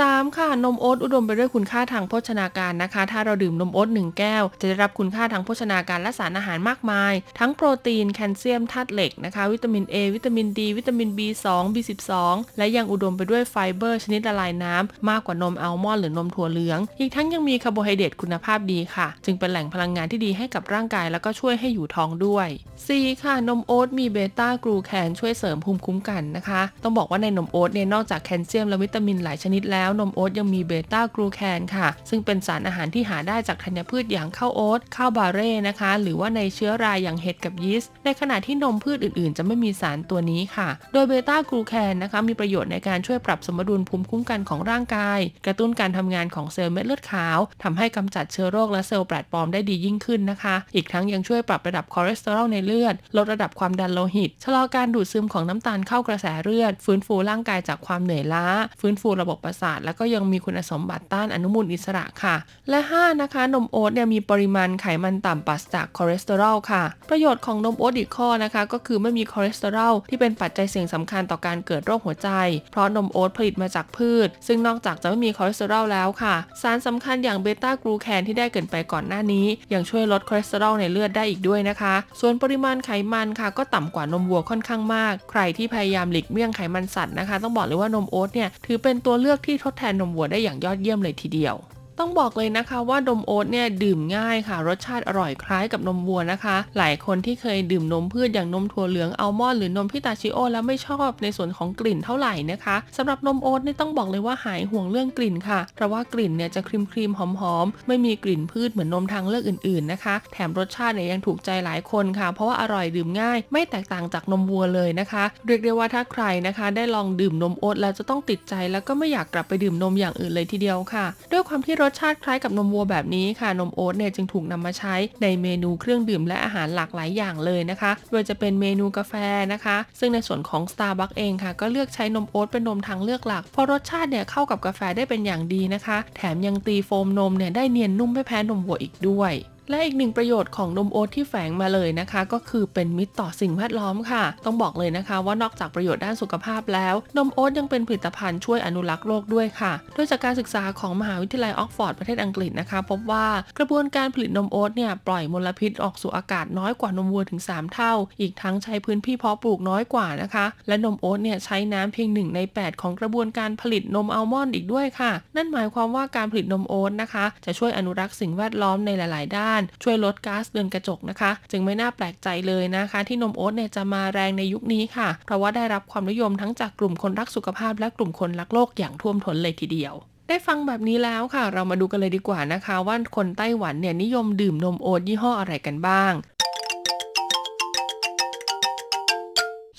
[0.03, 0.37] 3.
[0.37, 12.11] ค่ะนมโอ๊ตอุดมไปด้วยคุณค่าทางโภชนาการนะคะ ถ้าเราดื่มนมโอ๊ต1แก้ว จะได้รับคุณค่าทางโภชนาการและสารอาหารมากมาย ทั้งโปรตีนแคลเซียมธาตุเหล็กนะคะ วิตามิน A วิตามิน D วิตามิน B2 B12
[12.57, 22.47] และยังอุดมไปด้วยไฟเบอร์ชนิดละลายน้ำมากกว่านมอัลมอนด์หรือนมถั่วเหลือง อีกทั้งยังมีคาร์โบไฮเดรตคุณภาพดีค่ะ จึงเป็นแหล่งพลังงานที่ดีให้กับร่างกายแล้วก็ช่วยให้อยู่ท้องด้วย
[22.85, 23.23] 4.
[23.23, 58.45] ค่ะนมโอ๊ตมีเบต้ากลูแคนช่วยเสริมภูมิคุ้มกันนะคะ ต้องบอกว่าในนมโอ๊ตเนี่ยนอกจากแคลเซียมและวิตามินหลายชนิดแล้วแล้วนมโอ๊ตยังมีเบต้ากลูแคนค่ะ ซึ่งเป็นสารอาหารที่หาได้จากธัญพืชอย่างข้าวโอ๊ตข้าวบาเร่นะคะ หรือว่าในเชื้อราอย่างเห็ดกับยีสต์ในขณะที่นมพืชอื่นๆ จะไม่มีสารตัวนี้ค่ะ โดยเบต้ากลูแคนนะคะมีประโยชน์ในการช่วยปรับสมดุลภูมิคุ้มกันของร่างกาย กระตุ้นการทำงานของเซลล์เม็ดเลือดขาวทำให้กำจัดเชื้อโรคและเซลล์แปลกปลอมได้ดียิ่งขึ้นนะคะ อีกทั้งยังช่วยปรับระดับคอเลสเตอรอลในเลือด ลดระดับความดันโลหิต ชะลอการดูดซึมของน้ำตาลเข้ากระแสเลือด ฟื้นฟูร่างกายจากความเหนื่อยล้า
[58.79, 62.35] ฟื้นฟูระบบประสาทแล้วก็ยังมีคุณสมบัติต้านอนุมูลอิสระค่ะ
[62.69, 72.29] และ 5 นะคะ นมโอ๊ตเนี่ยมีปริมาณไขมันต่ำปราศจากคอเลสเตอรอลค่ะ ประโยชน์ของนมโอ๊ตอีกข้อนะคะ ก็คือไม่มีคอเลสเตอรอลที่เป็นปัจจัยเสี่ยงสำคัญต่อการเกิดโรคหัวใจ
[72.71, 91.55] เพราะนมโอ๊ตผลิตมาจากพืช ซึ่งนอกจากจะไม่มีคอเลสเตอรอลแล้วค่ะ สารสำคัญอย่างเบต้ากลูแคนที่ได้เกริ่นไปก่อนหน้านี้ยังช่วยลดคอเลสเตอรอลในเลือดได้อีกด้วยนะคะ ส่วนปริมาณไขมันค่ะ ก็ต่ำกว่านมวัวค่อนข้างมาก ใครที่พยายามหลีกเลี่ยงไขมันสัตว์นะคะ ต้องบอกเลยว่านมโอ๊ตเนี่ยถือเป็นตัวเลือกที่ทดแทนนมวัวได้อย่างยอดเยี่ยมเลยทีเดียว
[91.99, 129.13] ต้องบอกเลยนะคะว่านมโอ๊ตเนี่ยดื่มง่ายค่ะ รสชาติอร่อยคล้ายกับนมวัวนะคะ หลายคนที่เคยดื่มนมพืชอย่างนมถั่วเหลืองอัลมอนด์หรือนมพิตาชิโอ แล้วไม่ชอบในส่วนของกลิ่นเท่าไหร่นะคะสำหรับนมโอ๊ตนี่ต้องบอกเลยว่าหายห่วงเรื่องกลิ่นค่ะ เพราะว่ากลิ่นเนี่ยจะครีมครีมๆหอมๆ ไม่มีกลิ่นพืชเหมือนนมทางเลือกอื่นๆนะคะ แถมรสชาติเนี่ยยังถูกใจหลายคนค่ะ เพราะว่าอร่อยดื่มง่าย ไม่แตกต่างจากนมวัวเลยนะคะ เรียกได้ว่าถ้าใครนะคะได้ลองดื่มนมโอ๊ตแล้วจะต้องติดใจแล้วก็ไม่อยากกลับไปดื่มนมอย่างอื่นเลยทีเดียวค่ะ ด้วยความที่รรสชาติคล้ายกับนมวัวแบบนี้ค่ะ นมโอ๊ตเนี่ยจึงถูกนำมาใช้ในเมนูเครื่องดื่มและอาหารหลากหลายอย่างเลยนะคะ โดยจะเป็นเมนูกาแฟ
[129.53, 139.33] นะคะ ซึ่งในส่วนของ Starbucks เองค่ะ ก็เลือกใช้นมโอ๊ตเป็นนมทางเลือกหลัก เพราะรสชาติเนี่ยเข้ากับกาแฟได้เป็นอย่างดีนะคะ แถมยังตีโฟมนมเนี่ยได้เนียนนุ่มไม่แพ้นมวัวอีกด้วย
[139.69, 153.25] และอีกหนึ่งประโยชน์ของนมโอ๊ตที่แฝงมาเลยนะคะ ก็คือเป็นมิตรต่อสิ่งแวดล้อมค่ะ ต้องบอกเลยนะคะ ว่านอกจากประโยชน์ด้านสุขภาพแล้ว นมโอ๊ตยังเป็นผลิตภัณฑ์ช่วยอนุรักษ์โลกด้วยค่ะ โดยจากการศึกษาของมหาวิทยาลัยออกฟอร์ดประเทศอังกฤษนะคะ พบว่า
[153.57, 179.93] กระบวนการผลิตนมโอ๊ตเนี่ยปล่อยมลพิษออกสู่อากาศน้อยกว่านมวัวถึง 3 เท่า อีกทั้งใช้พื้นที่เพาะปลูกน้อยกว่านะคะ และนมโอ๊ตเนี่ยใช้น้ำเพียง1ใน 8 ของกระบวนการผลิตนมอัลมอนด์อีกด้วยค่ะ นั่นหมายความว่าการผลิตนมโอ๊ตนะคะ จะช่วยอนุรักษ์สิ่งแวดล้อมในหลาย ๆ ด้านช่วยลดก๊าซเรือนกระจกนะคะ จึงไม่น่าแปลกใจเลยนะคะ ที่นมโอ๊ตเนี่ยจะมาแรงในยุคนี้ค่ะ เพราะว่าได้รับความนิยมทั้งจากกลุ่มคนรักสุขภาพและกลุ่มคนรักโลกอย่างท่วมท้นเลยทีเดียว
[180.29, 186.13] ได้ฟังแบบนี้แล้วค่ะ เรามาดูกันเลยดีกว่านะคะ ว่าคนไต้หวันเนี่ยนิยมดื่มนมโอ๊ตยี่ห้ออะไรกันบ้าง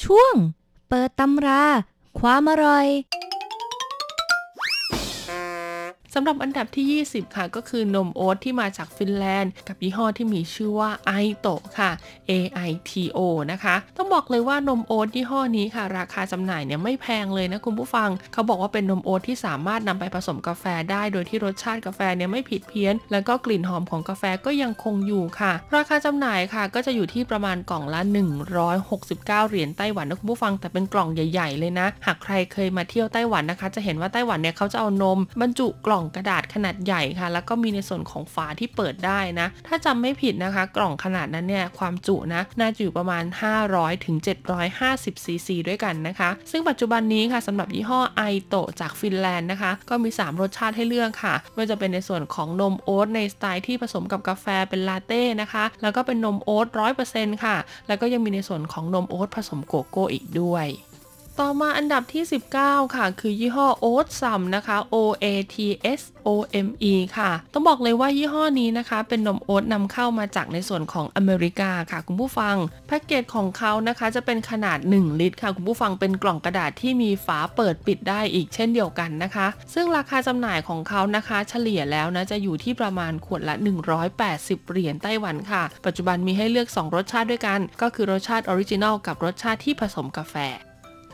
[0.05, 0.35] ช่วง
[0.89, 1.63] เปิดตำรา
[2.21, 2.87] ความอร่อย
[6.19, 11.49] สำหรับอันดับที่ 20 ค่ะ ก็คือนมโอ๊ตที่มาจากฟินแลนด์ กับยี่ห้อที่มีชื่อว่าไอโต
[11.79, 11.91] ค่ะ
[12.31, 12.33] A
[12.69, 13.19] I T O
[13.53, 28.01] นะคะ ต้องบอกเลยว่านมโอ๊ตยี่ห้อนี้ค่ะ ราคาจำหน่ายเนี่ยไม่แพงเลยนะคุณผู้ฟัง เขาบอกว่าเป็นนมโอ๊ตที่สามารถนำไปผสมกาแฟได้ โดยที่รสชาติกาแฟเนี่ยไม่ผิดเพี้ยน แล้วก็กลิ่นหอมของกาแฟก็ยังคงอยู่ค่ะ ราคาจำหน่ายค่ะ ก็จะอยู่ที่ประมาณกล่องละ
[28.75, 43.25] 169 เหรียญไต้หวันนะคุณผู้ฟังแต่เป็นกล่องใหญ่ ๆ เลยนะ หากใครเคยมาเที่ยวไต้หวันนะคะ จะเห็นว่าไต้หวันเนี่ยเขาจะเอานมบรรจุกล่องกระดาษขนาดใหญ่ค่ะ แล้วก็มีในส่วนของฝาที่เปิดได้นะ ถ้าจำไม่ผิดนะคะ กล่องขนาดนั้นเนี่ยความจุนะน่าจะอยู่ประมาณ
[43.65, 44.17] 500ถึง
[44.71, 57.57] 750ซีซีด้วยกันนะคะ ซึ่งปัจจุบันนี้ค่ะสำหรับยี่ห้อไอโตจากฟินแลนด์นะคะ ก็มี 3 รสชาติให้เลือกค่ะไม่ว่าจะเป็นในส่วนของนมโอ๊ตในสไตล์ที่ผสมกับกาแฟเป็นลาเต้นะคะ แล้วก็เป็นนมโอ๊ตร้อยเปอร์เซ็นต์ค่ะ
[57.89, 60.69] แล้วก็ยังมีในส่วนของนมโอ๊ตผสมโกโก้อีกด้วย
[61.41, 62.25] ต่อมาอันดับที่
[62.59, 65.57] 19 ค่ะ คือยี่ห้อ Oatsome นะคะ O A T
[65.99, 66.29] S O
[66.67, 72.57] M E ค่ะ ต้องบอกเลยว่ายี่ห้อนี้นะคะ เป็นนมโอ๊ตนำเข้ามาจากในส่วนของอเมริกาค่ะ คุณผู้ฟัง
[72.87, 83.55] แพ็กเกจของเขานะคะจะเป็นขนาด 1 ลิตรค่ะ คุณผู้ฟังเป็นกล่องกระดาษที่มีฝาเปิดปิดได้อีกเช่นเดียวกันนะคะ ซึ่งราคาจำหน่ายของเขานะคะ เฉลี่ยแล้วนะจะอยู่ที่ประมาณขวดละ
[84.13, 90.37] 180 เหรียญไต้หวันค่ะ ปัจจุบันมีให้เลือก 2 รสชาติด้วยกัน ก็คือรสชาติออริจินัลกับรสชาติที่ผสมกาแฟ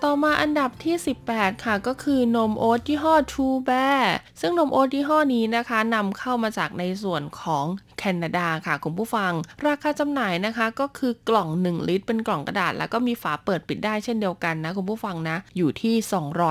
[0.06, 0.96] ต่อมาอันดับที่
[1.28, 4.02] 18 ค่ะก็คือนมโอ๊ตยี่ห้อ True Bear
[4.40, 7.64] ซึ่งนมโอ๊ตยี่ห้อนี้นะคะนำเข้ามาจากในส่วนของ
[8.04, 9.32] แคนาดาค่ะคุณผู้ฟัง
[9.66, 15.94] ราคาจำหน่ายนะคะก็คือกล่อง 1 ลิตร เป็นกล่องกระดาษ แล้วก็มีฝาเปิดปิดได้เช่นเดียวกันนะคุณผู้ฟังนะ อยู่ที่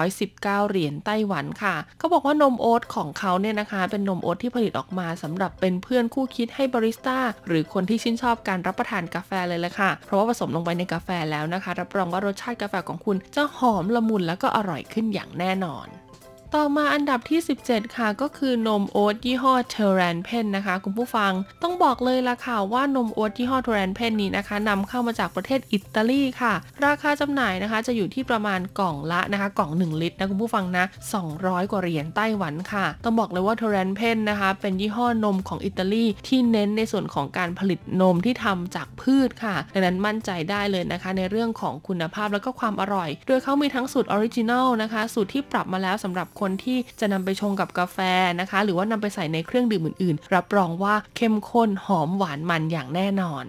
[0.08, 15.90] 219 เหรียญไต้หวันค่ะ เขาบอกว่านมโอ๊ตของเขาเนี่ยนะคะ เป็นนมโอ๊ตที่ผลิตออกมาสำหรับเป็นเพื่อนคู่คิดให้บาริสต้าหรือคนที่ชื่นชอบการรับประทานกาแฟเลยแหละค่ะ เพราะว่าผสมลงไปในกาแฟแล้วนะคะ รับรองว่ารสชาติกาแฟของคุณจะหอมละมุนแล้วก็อร่อยขึ้นอย่างแน่นอน
[16.58, 21.32] ต่อมาอันดับที่ 17 ค่ะก็คือนมโอ๊ตยี่ห้อเทอร์แรนเพนนะคะ คุณผู้ฟัง
[21.64, 26.54] ต้องบอกเลยละค่ะว่านมโอ๊ตยี่ห้อเทอร์แรนเพนนี้นะคะนำเข้ามาจากประเทศอิตาลีค่ะ
[26.86, 30.86] ราคาจำหน่ายนะคะ จะอยู่ที่ประมาณกล่องละนะคะ กล่อง 1 ลิตรนะคุณผู้ฟังนะ
[31.28, 47.98] 200 กว่าเหรียญไต้หวันค่ะ ต้องบอกเลยว่าเทอร์แรนเพนนะคะ เป็นยี่ห้อนมของอิตาลีที่เน้นในส่วนของการผลิตนมที่ทำจากพืชค่ะดังนั้นมั่นใจได้เลยนะคะ ในเรื่องของคุณภาพแล้วก็ความอร่อย โดยเขามีทั้งสูตร original นะคะ สูตรที่ปรับมาแล้วสำหรับคนที่จะนำไปชงกับกาแฟ
[48.40, 53.46] นะคะ หรือว่านำไปใส่ในเครื่องดื่มอื่นๆ รับรองว่าเข้มข้นหอมหวานมันอย่างแน่นอน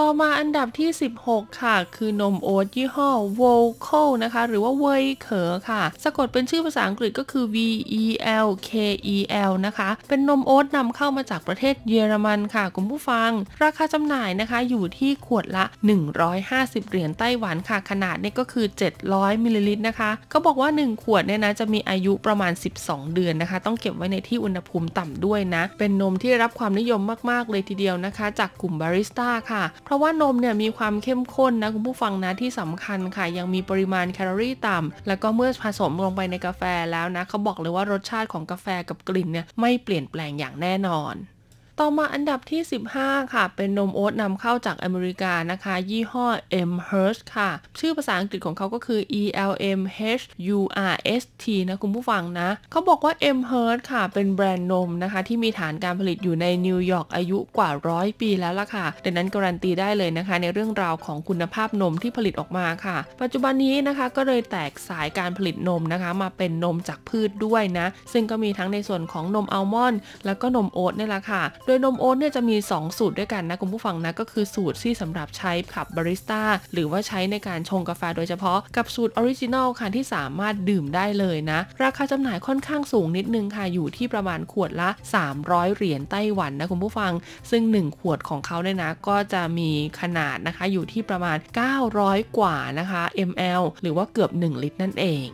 [0.00, 0.90] ต่อมาอันดับที่
[1.24, 7.56] 16 ค่ะ คือนมโอ๊ตยี่ห้อ Vocal นะคะ หรือว่าเวยเคอค่ะ สะกดเป็นชื่อภาษาอังกฤษก็คือ V
[8.02, 8.04] E
[8.46, 8.70] L K
[9.14, 9.16] E
[9.50, 13.30] L นะคะ เป็นนมโอ๊ตนำเข้ามาจากประเทศเยอรมันค่ะคุณผู้ฟัง
[13.62, 15.64] ราคาจำหน่ายนะคะอยู่ที่ขวดละ
[16.28, 18.66] 150 เหรียญไต้หวันค่ะ ขนาดนี่ก็คือ
[19.04, 36.62] 700มิลลิลิตรนะคะเขาบอกว่า 1 ขวดเนี่ยนะจะมีอายุประมาณ 12 เดือนนะคะ ต้องเก็บไว้ในที่อุณหภูมิต่ำด้วยนะ เป็นนมที่ได้รับความนิยมมากๆเลยทีเดียวนะคะ จากกลุ่มบาริสต้าค่ะเพราะว่านมเนี่ยมีความเข้มข้นนะคุณผู้ฟังนะที่สำคัญค่ะยังมีปริมาณแคลอรี่ต่ำแล้วก็เมื่อผสมลงไปในกาแฟ
[36.92, 41.14] แล้วนะเขาบอกเลยว่ารสชาติของกาแฟกับกลิ่นเนี่ยไม่เปลี่ยนแปลงอย่างแน่นอน
[41.80, 42.62] ต่อมาอันดับที่
[42.96, 46.26] 15 ค่ะ เป็นนมโอ๊ตนำเข้าจากอเมริกานะคะ ยี่ห้อ
[46.70, 47.50] Elmhurst ค่ะ
[47.80, 49.80] ชื่อภาษาอังกฤษของเขาก็คือ E L M
[50.18, 50.24] H
[50.56, 50.58] U
[50.92, 72.98] R S T นะคุณผู้ฟังนะเขาบอกว่า M Hurst ค่ะ เป็นแบรนด์นมนะคะ ที่มีฐานการผลิตอยู่ในนิวยอร์กอายุกว่าร้อยปีแล้วล่ะค่ะ ดังนั้นการันตีได้เลยนะคะ ในเรื่องราวของคุณภาพนมที่ผลิตออกมาค่ะ ปัจจุบันนี้นะคะก็เลยแตกสายการผลิตนมนะคะ มาเป็นนมจากพืชด้วยนะ ซึ่งก็มีทั้งในส่วนของนมอัลมอนด์แล้วก็นมโอ๊ตนี่แหละค่ะโดยนมโอ๊ตเนี่ยจะมี 2
[72.98, 76.42] สูตรด้วยกันนะคุณผู้ฟังนะก็คือสูตรที่สำหรับใช้ขับบาริสต้า
[76.72, 84.90] หรือว่าใช้ในการชงกาแฟโดยเฉพาะกับสูตรออริจินัลค่ะที่สามารถดื่มได้เลยนะ ราคาจำหน่ายค่อนข้างสูงนิดนึงค่ะอยู่ที่ประมาณขวดละ
[85.32, 87.12] 300 เหรียญไต้หวันนะคุณผู้ฟัง
[87.50, 91.38] ซึ่ง 1 ขวดของเขาเนี่ยนะก็จะมีขนาดนะคะอยู่ที่ประมาณ
[91.86, 95.26] 900 กว่านะคะ ml หรือว่าเกือบ 1 ลิตรนั่นเอง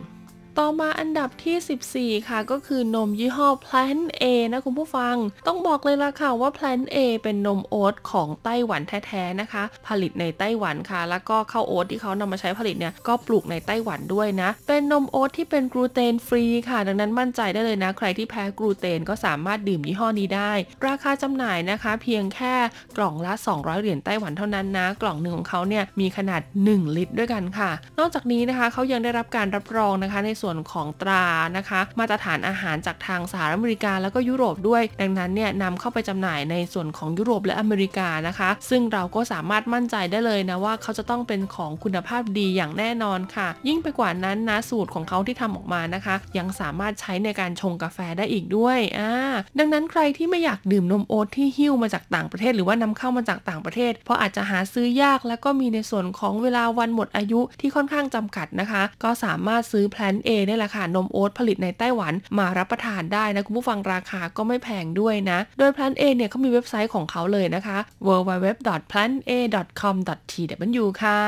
[0.59, 4.23] ต่อมาอันดับที่ 14 ค่ะก็คือนมยี่ห้อ Plant A
[4.53, 5.15] นะคุณผู้ฟัง
[5.47, 20.51] ต้องบอกเลยล่ะค่ะว่า Plant A เป็นนมโอ๊ตของไต้หวันแท้ๆนะคะ ผลิตในไต้หวันค่ะ แล้วก็ข้าวโอ๊ตที่เขานำมาใช้ผลิตเนี่ยก็ปลูกในไต้หวันด้วยนะ เป็นนมโอ๊ตที่เป็นกลูเตนฟรีค่ะ ดังนั้นมั่นใจได้เลยนะ ใครที่แพ้กลูเตนก็สามารถดื่มยี่ห้อนี้ได้
[20.87, 22.53] ราคาจำหน่ายนะคะ เพียงแค่
[22.97, 31.25] กล่องละ 200 เหรียญไต้หวันเท่านั้นนะ กล่องหนึ่งของเขาเนี่ยมีขนาด 1 ลิตรด้วยกันค่ะ นอกจากนี้นะคะเขายังได้รับการรับรองนะคะในส่วนของตรา
[31.57, 49.11] นะคะ มาตรฐานอาหารจากทางสหรัฐอเมริกาแล้วก็ยุโรปด้วย ดังนั้นเนี่ยนำเข้าไปจำหน่ายในส่วนของยุโรปและอเมริกานะคะ ซึ่งเราก็สามารถมั่นใจได้เลยนะว่าเขาจะต้องเป็นของคุณภาพดีอย่างแน่นอนค่ะ ยิ่งไปกว่านั้นนะสูตรของเขาที่ทำออกมานะคะ ยังสามารถใช้ในการชงกาแฟได้อีกด้วยอ่า
[49.59, 67.77] ดังนั้นใครที่ไม่อยากดื่มนมโอ๊ตที่หิ้วมาจากต่างประเทศ หรือว่านำเข้ามาจากต่างประเทศ เพราะอาจจะหาซื้อยากแล้วก็มีในส่วนของเวลาวันหมดอายุที่ค่อนข้างจำกัดนะคะ ก็สามารถซื้อแพลนเอเนี่ยแหละค่ะนมโอ๊ตผลิตในไต้หวันมารับประทานได้นะคุณผู้ฟังราคาก็ไม่แพงด้วยนะ โดย Plan A เนี่ยเขามีเว็บไซต์ของเขาเลยนะคะ
[68.07, 71.19] www.plana.com.tw ค่ะ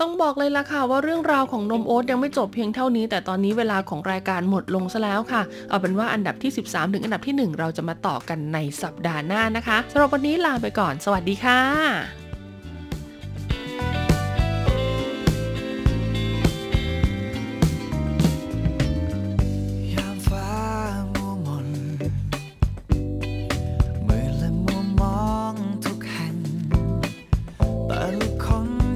[0.00, 11.60] ต้องบอกเลยล่ะค่ะว่าเรื่องราวของนมโอ๊ตยังไม่จบเพียงเท่านี้ แต่ตอนนี้เวลาของรายการหมดลงซะแล้วค่ะ เอาเป็นว่าอันดับที่ 13 ถึงอันดับที่ 1 เราจะมาต่อกันในสัปดาห์หน้านะคะสำหรับวันนี้ลาไปก่อน สวัสดีค่ะ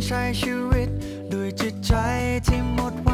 [0.07, 0.89] ใช้ชีวิต
[1.33, 1.93] ด้วยจิตใจ
[2.47, 3.14] ที่หมดวั